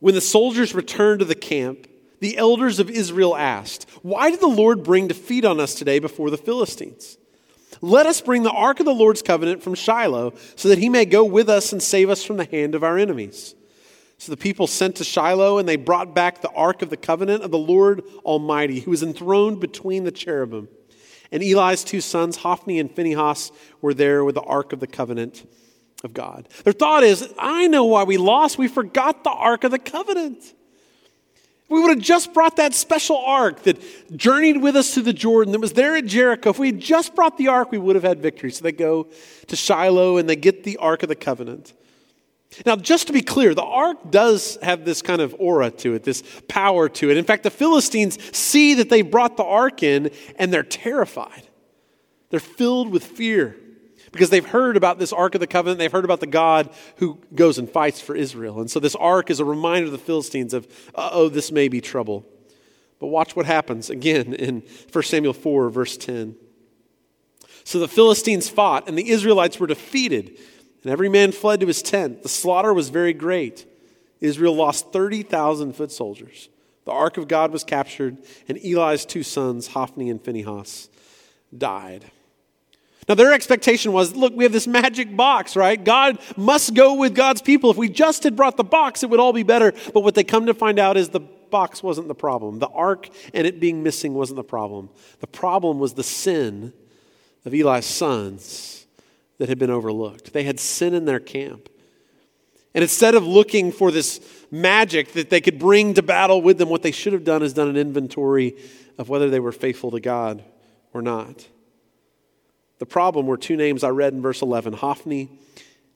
When 0.00 0.14
the 0.14 0.20
soldiers 0.20 0.74
returned 0.74 1.20
to 1.20 1.24
the 1.24 1.34
camp, 1.34 1.86
the 2.18 2.36
elders 2.36 2.78
of 2.78 2.90
Israel 2.90 3.34
asked, 3.34 3.86
"Why 4.02 4.30
did 4.30 4.40
the 4.40 4.46
Lord 4.46 4.82
bring 4.82 5.08
defeat 5.08 5.46
on 5.46 5.58
us 5.58 5.74
today 5.74 6.00
before 6.00 6.28
the 6.28 6.36
Philistines?" 6.36 7.16
Let 7.80 8.04
us 8.04 8.20
bring 8.20 8.42
the 8.42 8.50
ark 8.50 8.78
of 8.80 8.84
the 8.84 8.92
Lord's 8.92 9.22
covenant 9.22 9.62
from 9.62 9.74
Shiloh, 9.74 10.34
so 10.54 10.68
that 10.68 10.76
he 10.76 10.90
may 10.90 11.06
go 11.06 11.24
with 11.24 11.48
us 11.48 11.72
and 11.72 11.82
save 11.82 12.10
us 12.10 12.22
from 12.22 12.36
the 12.36 12.44
hand 12.44 12.74
of 12.74 12.84
our 12.84 12.98
enemies. 12.98 13.54
So 14.20 14.30
the 14.30 14.36
people 14.36 14.66
sent 14.66 14.96
to 14.96 15.04
Shiloh, 15.04 15.56
and 15.56 15.66
they 15.66 15.76
brought 15.76 16.14
back 16.14 16.42
the 16.42 16.50
ark 16.50 16.82
of 16.82 16.90
the 16.90 16.98
covenant 16.98 17.42
of 17.42 17.50
the 17.50 17.58
Lord 17.58 18.02
Almighty, 18.22 18.80
who 18.80 18.90
was 18.90 19.02
enthroned 19.02 19.60
between 19.60 20.04
the 20.04 20.10
cherubim. 20.10 20.68
And 21.32 21.42
Eli's 21.42 21.82
two 21.82 22.02
sons, 22.02 22.36
Hophni 22.36 22.78
and 22.78 22.94
Phinehas, 22.94 23.50
were 23.80 23.94
there 23.94 24.22
with 24.22 24.34
the 24.34 24.42
ark 24.42 24.74
of 24.74 24.80
the 24.80 24.86
covenant 24.86 25.48
of 26.04 26.12
God. 26.12 26.50
Their 26.64 26.74
thought 26.74 27.02
is, 27.02 27.32
I 27.38 27.66
know 27.68 27.86
why 27.86 28.02
we 28.02 28.18
lost. 28.18 28.58
We 28.58 28.68
forgot 28.68 29.24
the 29.24 29.30
ark 29.30 29.64
of 29.64 29.70
the 29.70 29.78
covenant. 29.78 30.52
We 31.70 31.80
would 31.80 31.88
have 31.88 32.04
just 32.04 32.34
brought 32.34 32.56
that 32.56 32.74
special 32.74 33.16
ark 33.16 33.62
that 33.62 33.78
journeyed 34.14 34.60
with 34.60 34.76
us 34.76 34.92
to 34.94 35.00
the 35.00 35.14
Jordan 35.14 35.52
that 35.52 35.60
was 35.60 35.72
there 35.72 35.96
at 35.96 36.04
Jericho. 36.04 36.50
If 36.50 36.58
we 36.58 36.66
had 36.66 36.80
just 36.80 37.14
brought 37.14 37.38
the 37.38 37.48
ark, 37.48 37.72
we 37.72 37.78
would 37.78 37.96
have 37.96 38.04
had 38.04 38.20
victory. 38.20 38.52
So 38.52 38.64
they 38.64 38.72
go 38.72 39.06
to 39.46 39.56
Shiloh 39.56 40.18
and 40.18 40.28
they 40.28 40.36
get 40.36 40.64
the 40.64 40.76
ark 40.76 41.02
of 41.02 41.08
the 41.08 41.16
covenant. 41.16 41.72
Now, 42.66 42.76
just 42.76 43.06
to 43.06 43.12
be 43.12 43.22
clear, 43.22 43.54
the 43.54 43.62
ark 43.62 44.10
does 44.10 44.58
have 44.62 44.84
this 44.84 45.02
kind 45.02 45.20
of 45.20 45.34
aura 45.38 45.70
to 45.70 45.94
it, 45.94 46.02
this 46.02 46.22
power 46.48 46.88
to 46.88 47.10
it. 47.10 47.16
In 47.16 47.24
fact, 47.24 47.44
the 47.44 47.50
Philistines 47.50 48.18
see 48.36 48.74
that 48.74 48.88
they 48.88 49.02
brought 49.02 49.36
the 49.36 49.44
ark 49.44 49.82
in 49.82 50.10
and 50.36 50.52
they're 50.52 50.62
terrified. 50.64 51.46
They're 52.30 52.40
filled 52.40 52.90
with 52.90 53.04
fear 53.04 53.56
because 54.12 54.30
they've 54.30 54.46
heard 54.46 54.76
about 54.76 54.98
this 54.98 55.12
Ark 55.12 55.34
of 55.34 55.40
the 55.40 55.46
Covenant. 55.46 55.78
They've 55.78 55.90
heard 55.90 56.04
about 56.04 56.20
the 56.20 56.26
God 56.26 56.70
who 56.96 57.18
goes 57.34 57.58
and 57.58 57.68
fights 57.68 58.00
for 58.00 58.16
Israel. 58.16 58.60
And 58.60 58.70
so 58.70 58.80
this 58.80 58.96
ark 58.96 59.30
is 59.30 59.40
a 59.40 59.44
reminder 59.44 59.86
to 59.86 59.92
the 59.92 59.98
Philistines 59.98 60.52
of, 60.52 60.66
oh, 60.94 61.28
this 61.28 61.52
may 61.52 61.68
be 61.68 61.80
trouble. 61.80 62.24
But 62.98 63.08
watch 63.08 63.34
what 63.36 63.46
happens 63.46 63.90
again 63.90 64.34
in 64.34 64.62
1 64.92 65.04
Samuel 65.04 65.32
4, 65.32 65.70
verse 65.70 65.96
10. 65.96 66.36
So 67.64 67.78
the 67.78 67.88
Philistines 67.88 68.48
fought, 68.48 68.88
and 68.88 68.98
the 68.98 69.10
Israelites 69.10 69.60
were 69.60 69.66
defeated 69.66 70.38
and 70.82 70.92
every 70.92 71.08
man 71.08 71.32
fled 71.32 71.60
to 71.60 71.66
his 71.66 71.82
tent. 71.82 72.22
The 72.22 72.28
slaughter 72.28 72.72
was 72.72 72.88
very 72.88 73.12
great. 73.12 73.66
Israel 74.20 74.54
lost 74.54 74.92
30,000 74.92 75.74
foot 75.74 75.92
soldiers. 75.92 76.48
The 76.84 76.92
ark 76.92 77.16
of 77.16 77.28
God 77.28 77.52
was 77.52 77.64
captured, 77.64 78.18
and 78.48 78.58
Eli's 78.58 79.04
two 79.04 79.22
sons, 79.22 79.68
Hophni 79.68 80.10
and 80.10 80.22
Phinehas, 80.22 80.88
died. 81.56 82.10
Now, 83.08 83.14
their 83.14 83.32
expectation 83.32 83.92
was 83.92 84.14
look, 84.14 84.34
we 84.34 84.44
have 84.44 84.52
this 84.52 84.66
magic 84.66 85.16
box, 85.16 85.56
right? 85.56 85.82
God 85.82 86.18
must 86.36 86.74
go 86.74 86.94
with 86.94 87.14
God's 87.14 87.42
people. 87.42 87.70
If 87.70 87.76
we 87.76 87.88
just 87.88 88.24
had 88.24 88.36
brought 88.36 88.56
the 88.56 88.64
box, 88.64 89.02
it 89.02 89.10
would 89.10 89.20
all 89.20 89.32
be 89.32 89.42
better. 89.42 89.72
But 89.92 90.02
what 90.02 90.14
they 90.14 90.24
come 90.24 90.46
to 90.46 90.54
find 90.54 90.78
out 90.78 90.96
is 90.96 91.08
the 91.08 91.20
box 91.20 91.82
wasn't 91.82 92.08
the 92.08 92.14
problem. 92.14 92.60
The 92.60 92.68
ark 92.68 93.08
and 93.34 93.46
it 93.46 93.58
being 93.58 93.82
missing 93.82 94.14
wasn't 94.14 94.36
the 94.36 94.44
problem. 94.44 94.90
The 95.18 95.26
problem 95.26 95.78
was 95.80 95.94
the 95.94 96.04
sin 96.04 96.72
of 97.44 97.52
Eli's 97.52 97.86
sons 97.86 98.79
that 99.40 99.48
had 99.48 99.58
been 99.58 99.70
overlooked. 99.70 100.34
They 100.34 100.44
had 100.44 100.60
sin 100.60 100.92
in 100.92 101.06
their 101.06 101.18
camp. 101.18 101.70
And 102.74 102.82
instead 102.82 103.14
of 103.14 103.26
looking 103.26 103.72
for 103.72 103.90
this 103.90 104.20
magic 104.50 105.14
that 105.14 105.30
they 105.30 105.40
could 105.40 105.58
bring 105.58 105.94
to 105.94 106.02
battle 106.02 106.42
with 106.42 106.58
them, 106.58 106.68
what 106.68 106.82
they 106.82 106.90
should 106.90 107.14
have 107.14 107.24
done 107.24 107.42
is 107.42 107.54
done 107.54 107.68
an 107.68 107.78
inventory 107.78 108.54
of 108.98 109.08
whether 109.08 109.30
they 109.30 109.40
were 109.40 109.50
faithful 109.50 109.92
to 109.92 110.00
God 110.00 110.44
or 110.92 111.00
not. 111.00 111.48
The 112.80 112.86
problem 112.86 113.26
were 113.26 113.38
two 113.38 113.56
names 113.56 113.82
I 113.82 113.88
read 113.88 114.12
in 114.12 114.20
verse 114.20 114.42
11 114.42 114.74
Hophni 114.74 115.30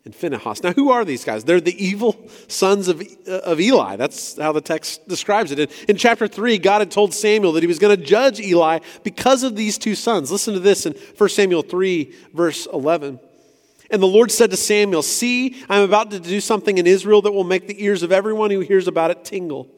and 0.06 0.14
Phinehas. 0.14 0.62
Now, 0.62 0.72
who 0.72 0.90
are 0.90 1.04
these 1.04 1.22
guys? 1.22 1.44
They're 1.44 1.60
the 1.60 1.84
evil 1.84 2.16
sons 2.48 2.88
of, 2.88 3.02
of 3.26 3.60
Eli. 3.60 3.96
That's 3.96 4.38
how 4.38 4.52
the 4.52 4.62
text 4.62 5.06
describes 5.06 5.52
it. 5.52 5.58
In, 5.58 5.68
in 5.90 5.96
chapter 5.96 6.26
3, 6.26 6.56
God 6.56 6.80
had 6.80 6.90
told 6.90 7.12
Samuel 7.12 7.52
that 7.52 7.62
he 7.62 7.66
was 7.66 7.78
going 7.78 7.94
to 7.94 8.02
judge 8.02 8.40
Eli 8.40 8.78
because 9.02 9.42
of 9.42 9.54
these 9.54 9.76
two 9.76 9.94
sons. 9.94 10.32
Listen 10.32 10.54
to 10.54 10.60
this 10.60 10.86
in 10.86 10.94
1 10.94 11.28
Samuel 11.28 11.62
3, 11.62 12.14
verse 12.32 12.66
11. 12.72 13.20
And 13.94 14.02
the 14.02 14.08
Lord 14.08 14.32
said 14.32 14.50
to 14.50 14.56
Samuel, 14.56 15.02
See, 15.02 15.54
I'm 15.68 15.82
about 15.82 16.10
to 16.10 16.18
do 16.18 16.40
something 16.40 16.78
in 16.78 16.84
Israel 16.84 17.22
that 17.22 17.30
will 17.30 17.44
make 17.44 17.68
the 17.68 17.80
ears 17.80 18.02
of 18.02 18.10
everyone 18.10 18.50
who 18.50 18.58
hears 18.58 18.88
about 18.88 19.12
it 19.12 19.24
tingle. 19.24 19.70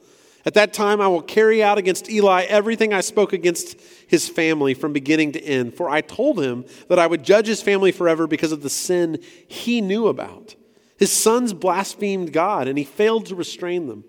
At 0.47 0.55
that 0.55 0.73
time, 0.73 1.03
I 1.03 1.09
will 1.09 1.21
carry 1.21 1.63
out 1.63 1.77
against 1.77 2.09
Eli 2.09 2.45
everything 2.45 2.95
I 2.95 3.03
spoke 3.03 3.35
against 3.35 3.79
his 4.07 4.27
family 4.27 4.73
from 4.73 4.95
beginning 4.95 5.33
to 5.33 5.45
end. 5.45 5.75
For 5.75 5.91
I 5.91 6.01
told 6.01 6.41
him 6.41 6.65
that 6.89 6.99
I 6.99 7.07
would 7.07 7.25
judge 7.25 7.47
his 7.47 7.61
family 7.61 7.93
forever 7.93 8.27
because 8.27 8.53
of 8.53 8.63
the 8.63 8.71
sin 8.71 9.23
he 9.47 9.83
knew 9.83 10.07
about. 10.07 10.55
His 10.97 11.13
sons 11.13 11.53
blasphemed 11.53 12.33
God, 12.33 12.69
and 12.69 12.79
he 12.79 12.85
failed 12.85 13.27
to 13.27 13.35
restrain 13.35 13.87
them. 13.87 14.05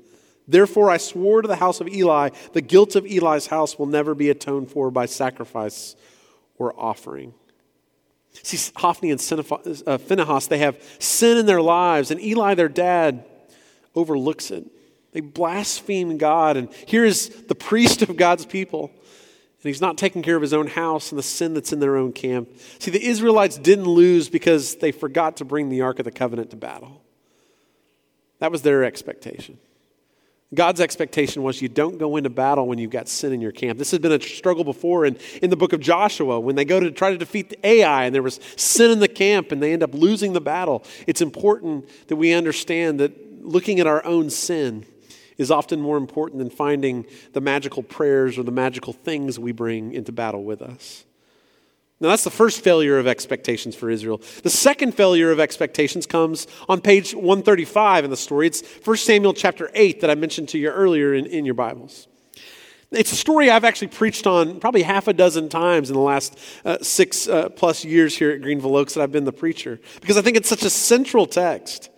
Therefore, 0.48 0.90
I 0.90 0.96
swore 0.96 1.42
to 1.42 1.50
the 1.50 1.58
house 1.58 1.82
of 1.82 1.90
Eli, 1.90 2.30
the 2.54 2.62
guilt 2.62 2.96
of 2.96 3.06
Eli's 3.06 3.48
house 3.48 3.78
will 3.78 3.88
never 3.88 4.16
be 4.16 4.30
atoned 4.30 4.72
for 4.72 4.90
by 4.90 5.06
sacrifice 5.06 5.98
or 6.58 6.74
offering. 6.80 7.34
See, 8.44 8.72
Hophni 8.76 9.12
and 9.12 9.22
uh, 9.86 9.98
Phinehas, 9.98 10.48
they 10.48 10.60
have 10.60 10.82
sin 11.00 11.38
in 11.38 11.46
their 11.46 11.62
lives, 11.62 12.12
and 12.12 12.22
Eli, 12.22 12.54
their 12.56 12.70
dad, 12.70 13.26
overlooks 13.96 14.52
it. 14.52 14.66
They 15.12 15.22
blaspheme 15.22 16.18
God, 16.18 16.58
and 16.58 16.72
here 16.86 17.06
is 17.06 17.30
the 17.30 17.56
priest 17.56 18.02
of 18.04 18.16
God's 18.16 18.46
people, 18.46 18.92
and 18.94 19.64
he's 19.64 19.82
not 19.82 19.98
taking 19.98 20.22
care 20.22 20.36
of 20.36 20.42
his 20.42 20.54
own 20.54 20.68
house 20.68 21.12
and 21.12 21.18
the 21.18 21.24
sin 21.24 21.54
that's 21.54 21.74
in 21.74 21.80
their 21.80 21.98
own 21.98 22.14
camp. 22.14 22.50
See, 22.80 22.92
the 22.92 23.04
Israelites 23.04 23.58
didn't 23.58 23.86
lose 23.86 24.30
because 24.30 24.76
they 24.76 24.92
forgot 24.92 25.38
to 25.38 25.46
bring 25.46 25.70
the 25.70 25.82
Ark 25.82 26.00
of 26.00 26.06
the 26.06 26.12
Covenant 26.12 26.52
to 26.52 26.56
battle. 26.56 27.02
That 28.40 28.52
was 28.52 28.62
their 28.62 28.84
expectation. 28.84 29.58
God's 30.54 30.80
expectation 30.80 31.44
was 31.44 31.62
you 31.62 31.68
don't 31.68 31.98
go 31.98 32.16
into 32.16 32.30
battle 32.30 32.68
when 32.68 32.78
you've 32.78 32.92
got 32.92 33.10
sin 33.10 33.34
in 33.34 33.42
your 33.42 33.52
camp. 33.52 33.78
This 33.78 33.92
has 33.92 34.00
been 34.00 34.14
a 34.14 34.22
struggle 34.22 34.64
before 34.64 35.06
in, 35.06 35.18
in 35.42 35.50
the 35.50 35.58
book 35.58 35.74
of 35.74 35.82
Joshua 35.82 36.40
when 36.40 36.56
they 36.56 36.64
go 36.64 36.80
to 36.80 36.90
try 36.90 37.12
to 37.12 37.18
defeat 37.18 37.50
the 37.50 37.68
Ai 37.68 38.06
and 38.06 38.16
there 38.16 38.24
was 38.24 38.40
sin 38.56 38.92
in 38.92 39.00
the 39.00 39.10
camp 39.10 39.52
and 39.52 39.62
they 39.62 39.74
end 39.74 39.84
up 39.84 39.94
losing 39.94 40.32
the 40.32 40.40
battle. 40.40 40.86
It's 41.06 41.22
important 41.22 41.90
that 42.08 42.16
we 42.16 42.32
understand 42.32 43.02
that 43.02 43.44
looking 43.46 43.82
at 43.82 43.88
our 43.88 44.04
own 44.06 44.30
sin 44.30 44.86
is 45.38 45.52
often 45.52 45.82
more 45.82 45.98
important 45.98 46.40
than 46.40 46.50
finding 46.50 47.06
the 47.34 47.42
magical 47.42 47.84
prayers 47.84 48.38
or 48.38 48.44
the 48.44 48.52
magical 48.52 48.94
things 48.94 49.38
we 49.38 49.52
bring 49.52 49.94
into 49.94 50.14
battle 50.14 50.46
with 50.46 50.62
us. 50.62 51.04
Now, 52.00 52.10
that's 52.10 52.24
the 52.24 52.30
first 52.30 52.64
failure 52.64 53.00
of 53.00 53.08
expectations 53.08 53.76
for 53.76 53.90
Israel. 53.90 54.22
The 54.44 54.52
second 54.52 54.94
failure 54.94 55.32
of 55.32 55.40
expectations 55.40 56.06
comes 56.06 56.46
on 56.70 56.80
page 56.80 57.16
135 57.16 58.04
in 58.04 58.12
the 58.12 58.18
story. 58.18 58.46
It's 58.46 58.62
1 58.86 58.98
Samuel 58.98 59.34
chapter 59.34 59.72
8 59.74 60.02
that 60.02 60.12
I 60.12 60.16
mentioned 60.16 60.50
to 60.50 60.60
you 60.60 60.70
earlier 60.70 61.16
in, 61.16 61.26
in 61.26 61.44
your 61.44 61.56
Bibles. 61.56 62.08
It's 62.92 63.12
a 63.12 63.16
story 63.16 63.50
I've 63.50 63.66
actually 63.66 63.88
preached 63.88 64.28
on 64.28 64.60
probably 64.60 64.84
half 64.84 65.08
a 65.08 65.14
dozen 65.14 65.50
times 65.50 65.90
in 65.90 65.96
the 65.96 66.02
last 66.02 66.40
uh, 66.64 66.78
six 66.82 67.28
uh, 67.28 67.50
plus 67.50 67.84
years 67.84 68.16
here 68.16 68.30
at 68.30 68.42
Greenville 68.42 68.78
Oaks 68.78 68.94
that 68.94 69.02
I've 69.02 69.12
been 69.12 69.26
the 69.26 69.34
preacher 69.34 69.80
because 70.00 70.18
I 70.18 70.22
think 70.22 70.38
it's 70.38 70.48
such 70.48 70.64
a 70.64 70.70
central 70.70 71.26
text 71.26 71.90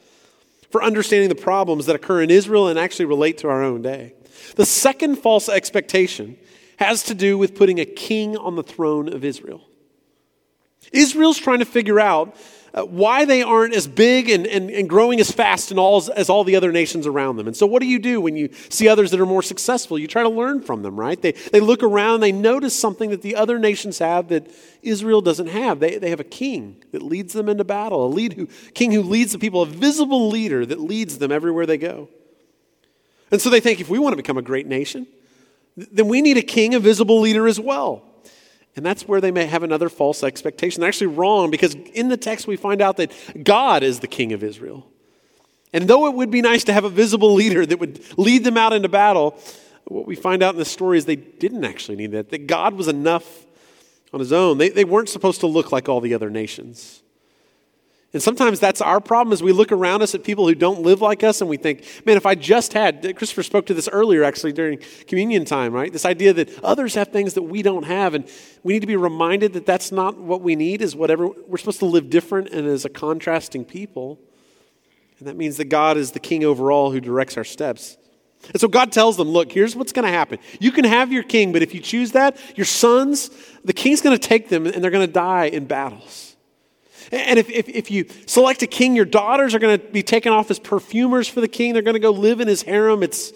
for 0.72 0.82
understanding 0.82 1.29
the 1.29 1.36
problems 1.36 1.86
that 1.88 1.96
occur 1.96 2.22
in 2.22 2.32
Israel 2.32 2.70
and 2.70 2.79
actually 2.79 3.06
relate 3.06 3.38
to 3.39 3.50
our 3.50 3.62
own 3.62 3.82
day. 3.82 4.13
The 4.56 4.65
second 4.65 5.18
false 5.18 5.50
expectation 5.50 6.38
has 6.77 7.03
to 7.03 7.13
do 7.13 7.38
with 7.38 7.53
putting 7.56 7.79
a 7.79 7.86
king 7.86 8.38
on 8.38 8.56
the 8.56 8.63
throne 8.63 9.13
of 9.13 9.24
Israel. 9.24 9.62
Israel's 10.92 11.38
trying 11.38 11.60
to 11.60 11.66
figure 11.66 12.00
out 12.00 12.36
uh, 12.74 12.84
why 12.84 13.26
they 13.26 13.42
aren't 13.42 13.74
as 13.74 13.88
big 13.88 14.30
and, 14.30 14.46
and, 14.46 14.70
and 14.70 14.88
growing 14.88 15.20
as 15.20 15.32
fast 15.32 15.72
and 15.72 15.80
all, 15.80 15.98
as, 15.98 16.10
as 16.10 16.30
all 16.30 16.44
the 16.44 16.56
other 16.56 16.72
nations 16.72 17.08
around 17.08 17.38
them. 17.38 17.48
And 17.48 17.56
so, 17.56 17.66
what 17.66 17.82
do 17.82 17.88
you 17.88 18.00
do 18.00 18.22
when 18.22 18.36
you 18.36 18.50
see 18.70 18.88
others 18.88 19.12
that 19.12 19.20
are 19.20 19.26
more 19.26 19.42
successful? 19.42 19.98
You 19.98 20.08
try 20.08 20.24
to 20.24 20.30
learn 20.30 20.62
from 20.62 20.84
them, 20.84 21.00
right? 21.00 21.20
They, 21.20 21.32
they 21.32 21.60
look 21.60 21.82
around, 21.82 22.20
they 22.20 22.32
notice 22.32 22.76
something 22.76 23.10
that 23.10 23.22
the 23.22 23.36
other 23.36 23.58
nations 23.58 24.00
have 24.00 24.30
that 24.30 24.52
Israel 24.84 25.22
doesn't 25.22 25.48
have. 25.48 25.80
They, 25.80 25.98
they 25.98 26.12
have 26.12 26.20
a 26.20 26.26
king 26.26 26.84
that 26.92 27.02
leads 27.02 27.34
them 27.34 27.50
into 27.50 27.64
battle, 27.64 28.06
a 28.06 28.10
lead 28.10 28.34
who, 28.34 28.48
king 28.74 28.92
who 28.92 29.02
leads 29.02 29.32
the 29.32 29.40
people, 29.40 29.64
a 29.64 29.66
visible 29.66 30.30
leader 30.30 30.66
that 30.66 30.80
leads 30.80 31.18
them 31.18 31.32
everywhere 31.32 31.66
they 31.66 31.78
go. 31.78 32.08
And 33.32 33.42
so 33.42 33.50
they 33.50 33.60
think 33.60 33.80
if 33.80 33.90
we 33.90 34.00
want 34.00 34.14
to 34.14 34.18
become 34.18 34.38
a 34.38 34.44
great 34.44 34.68
nation, 34.68 35.08
then 35.76 36.08
we 36.08 36.22
need 36.22 36.38
a 36.38 36.42
king, 36.42 36.74
a 36.74 36.80
visible 36.80 37.20
leader 37.20 37.48
as 37.48 37.60
well. 37.60 38.04
And 38.76 38.86
that's 38.86 39.08
where 39.08 39.20
they 39.20 39.32
may 39.32 39.46
have 39.46 39.64
another 39.64 39.90
false 39.90 40.24
expectation. 40.24 40.82
They're 40.82 40.88
actually 40.88 41.08
wrong 41.08 41.52
because 41.52 41.76
in 41.76 42.10
the 42.10 42.18
text 42.18 42.48
we 42.48 42.56
find 42.56 42.82
out 42.82 42.98
that 42.98 43.12
God 43.44 43.84
is 43.84 44.00
the 44.00 44.08
king 44.08 44.32
of 44.32 44.44
Israel. 44.44 44.88
And 45.74 45.88
though 45.88 46.08
it 46.08 46.14
would 46.14 46.32
be 46.32 46.42
nice 46.42 46.64
to 46.66 46.74
have 46.74 46.84
a 46.84 46.90
visible 46.90 47.34
leader 47.34 47.66
that 47.66 47.80
would 47.80 48.02
lead 48.18 48.44
them 48.44 48.58
out 48.58 48.74
into 48.74 48.90
battle, 48.90 49.38
what 49.86 50.06
we 50.06 50.16
find 50.16 50.42
out 50.42 50.54
in 50.54 50.60
the 50.60 50.66
story 50.66 50.98
is 50.98 51.06
they 51.06 51.16
didn't 51.16 51.66
actually 51.66 51.98
need 51.98 52.12
that, 52.12 52.30
that 52.30 52.48
God 52.48 52.76
was 52.76 52.88
enough 52.88 53.46
on 54.14 54.20
his 54.20 54.34
own. 54.34 54.58
They, 54.58 54.70
they 54.70 54.86
weren't 54.86 55.10
supposed 55.10 55.42
to 55.42 55.48
look 55.48 55.72
like 55.72 55.90
all 55.90 56.02
the 56.02 56.14
other 56.14 56.30
nations. 56.30 57.02
And 58.12 58.24
sometimes 58.24 58.60
that's 58.60 58.82
our 58.82 59.00
problem 59.00 59.34
as 59.34 59.44
we 59.44 59.51
look 59.51 59.72
around 59.72 60.01
us 60.01 60.16
at 60.16 60.24
people 60.24 60.48
who 60.48 60.56
don't 60.56 60.82
live 60.82 61.00
like 61.00 61.24
us 61.24 61.42
and 61.42 61.50
we 61.50 61.58
think, 61.58 61.86
man, 62.08 62.18
if 62.18 62.25
I 62.25 62.34
just 62.34 62.74
had, 62.74 63.16
Christopher 63.16 63.44
spoke 63.44 63.68
to 63.68 63.75
this 63.75 63.88
earlier 63.88 64.24
actually 64.24 64.51
during 64.51 64.80
communion 65.06 65.46
time, 65.46 65.74
right? 65.74 65.94
This 65.94 66.06
idea 66.06 66.34
that 66.34 66.63
others 66.63 66.96
have 66.96 67.10
things 67.10 67.36
that 67.36 67.44
we 67.44 67.62
don't 67.62 67.84
have. 67.84 68.16
And 68.16 68.28
we 68.63 68.74
need 68.74 68.80
to 68.80 68.88
be 68.88 68.96
reminded 68.96 69.54
that 69.54 69.68
that's 69.68 69.92
not 69.92 70.18
what 70.18 70.42
we 70.42 70.56
need, 70.56 70.82
is 70.82 70.96
whatever, 70.96 71.28
we're 71.28 71.58
supposed 71.58 71.80
to 71.80 71.86
live 71.86 72.10
different 72.10 72.50
and 72.50 72.66
as 72.66 72.84
a 72.84 72.89
contrasting 72.89 73.63
people. 73.63 74.20
And 75.20 75.28
that 75.28 75.36
means 75.36 75.58
that 75.58 75.66
God 75.66 75.96
is 75.96 76.12
the 76.12 76.20
king 76.20 76.44
over 76.44 76.72
all 76.72 76.89
who 76.89 77.00
directs 77.00 77.38
our 77.38 77.44
steps. 77.44 77.96
And 78.48 78.60
so 78.60 78.68
God 78.68 78.92
tells 78.92 79.18
them, 79.18 79.28
look, 79.28 79.51
here's 79.51 79.75
what's 79.75 79.92
going 79.92 80.06
to 80.06 80.12
happen. 80.12 80.39
You 80.60 80.72
can 80.72 80.86
have 80.86 81.12
your 81.12 81.24
king, 81.24 81.51
but 81.51 81.62
if 81.62 81.75
you 81.75 81.80
choose 81.80 82.13
that, 82.13 82.38
your 82.56 82.66
sons, 82.66 83.30
the 83.63 83.74
king's 83.74 84.01
going 84.01 84.18
to 84.18 84.28
take 84.28 84.50
them 84.50 84.66
and 84.66 84.84
they're 84.84 84.89
going 84.89 85.06
to 85.06 85.13
die 85.13 85.46
in 85.46 85.66
battles. 85.66 86.29
And 87.12 87.39
if, 87.39 87.50
if, 87.50 87.68
if, 87.70 87.92
you 87.92 88.06
select 88.28 88.62
a 88.62 88.68
king, 88.68 88.96
your 88.96 89.06
daughters 89.06 89.56
are 89.56 89.60
going 89.60 89.80
to 89.80 89.86
be 89.88 90.04
taken 90.04 90.32
off 90.32 90.51
as 90.51 90.60
perfumers 90.60 91.28
for 91.28 91.42
the 91.42 91.48
king. 91.48 91.74
They're 91.74 91.82
going 91.82 91.96
to 91.96 92.00
go 92.00 92.12
live 92.12 92.39
in 92.39 92.48
his 92.48 92.62
harem. 92.62 93.01
It's, 93.01 93.34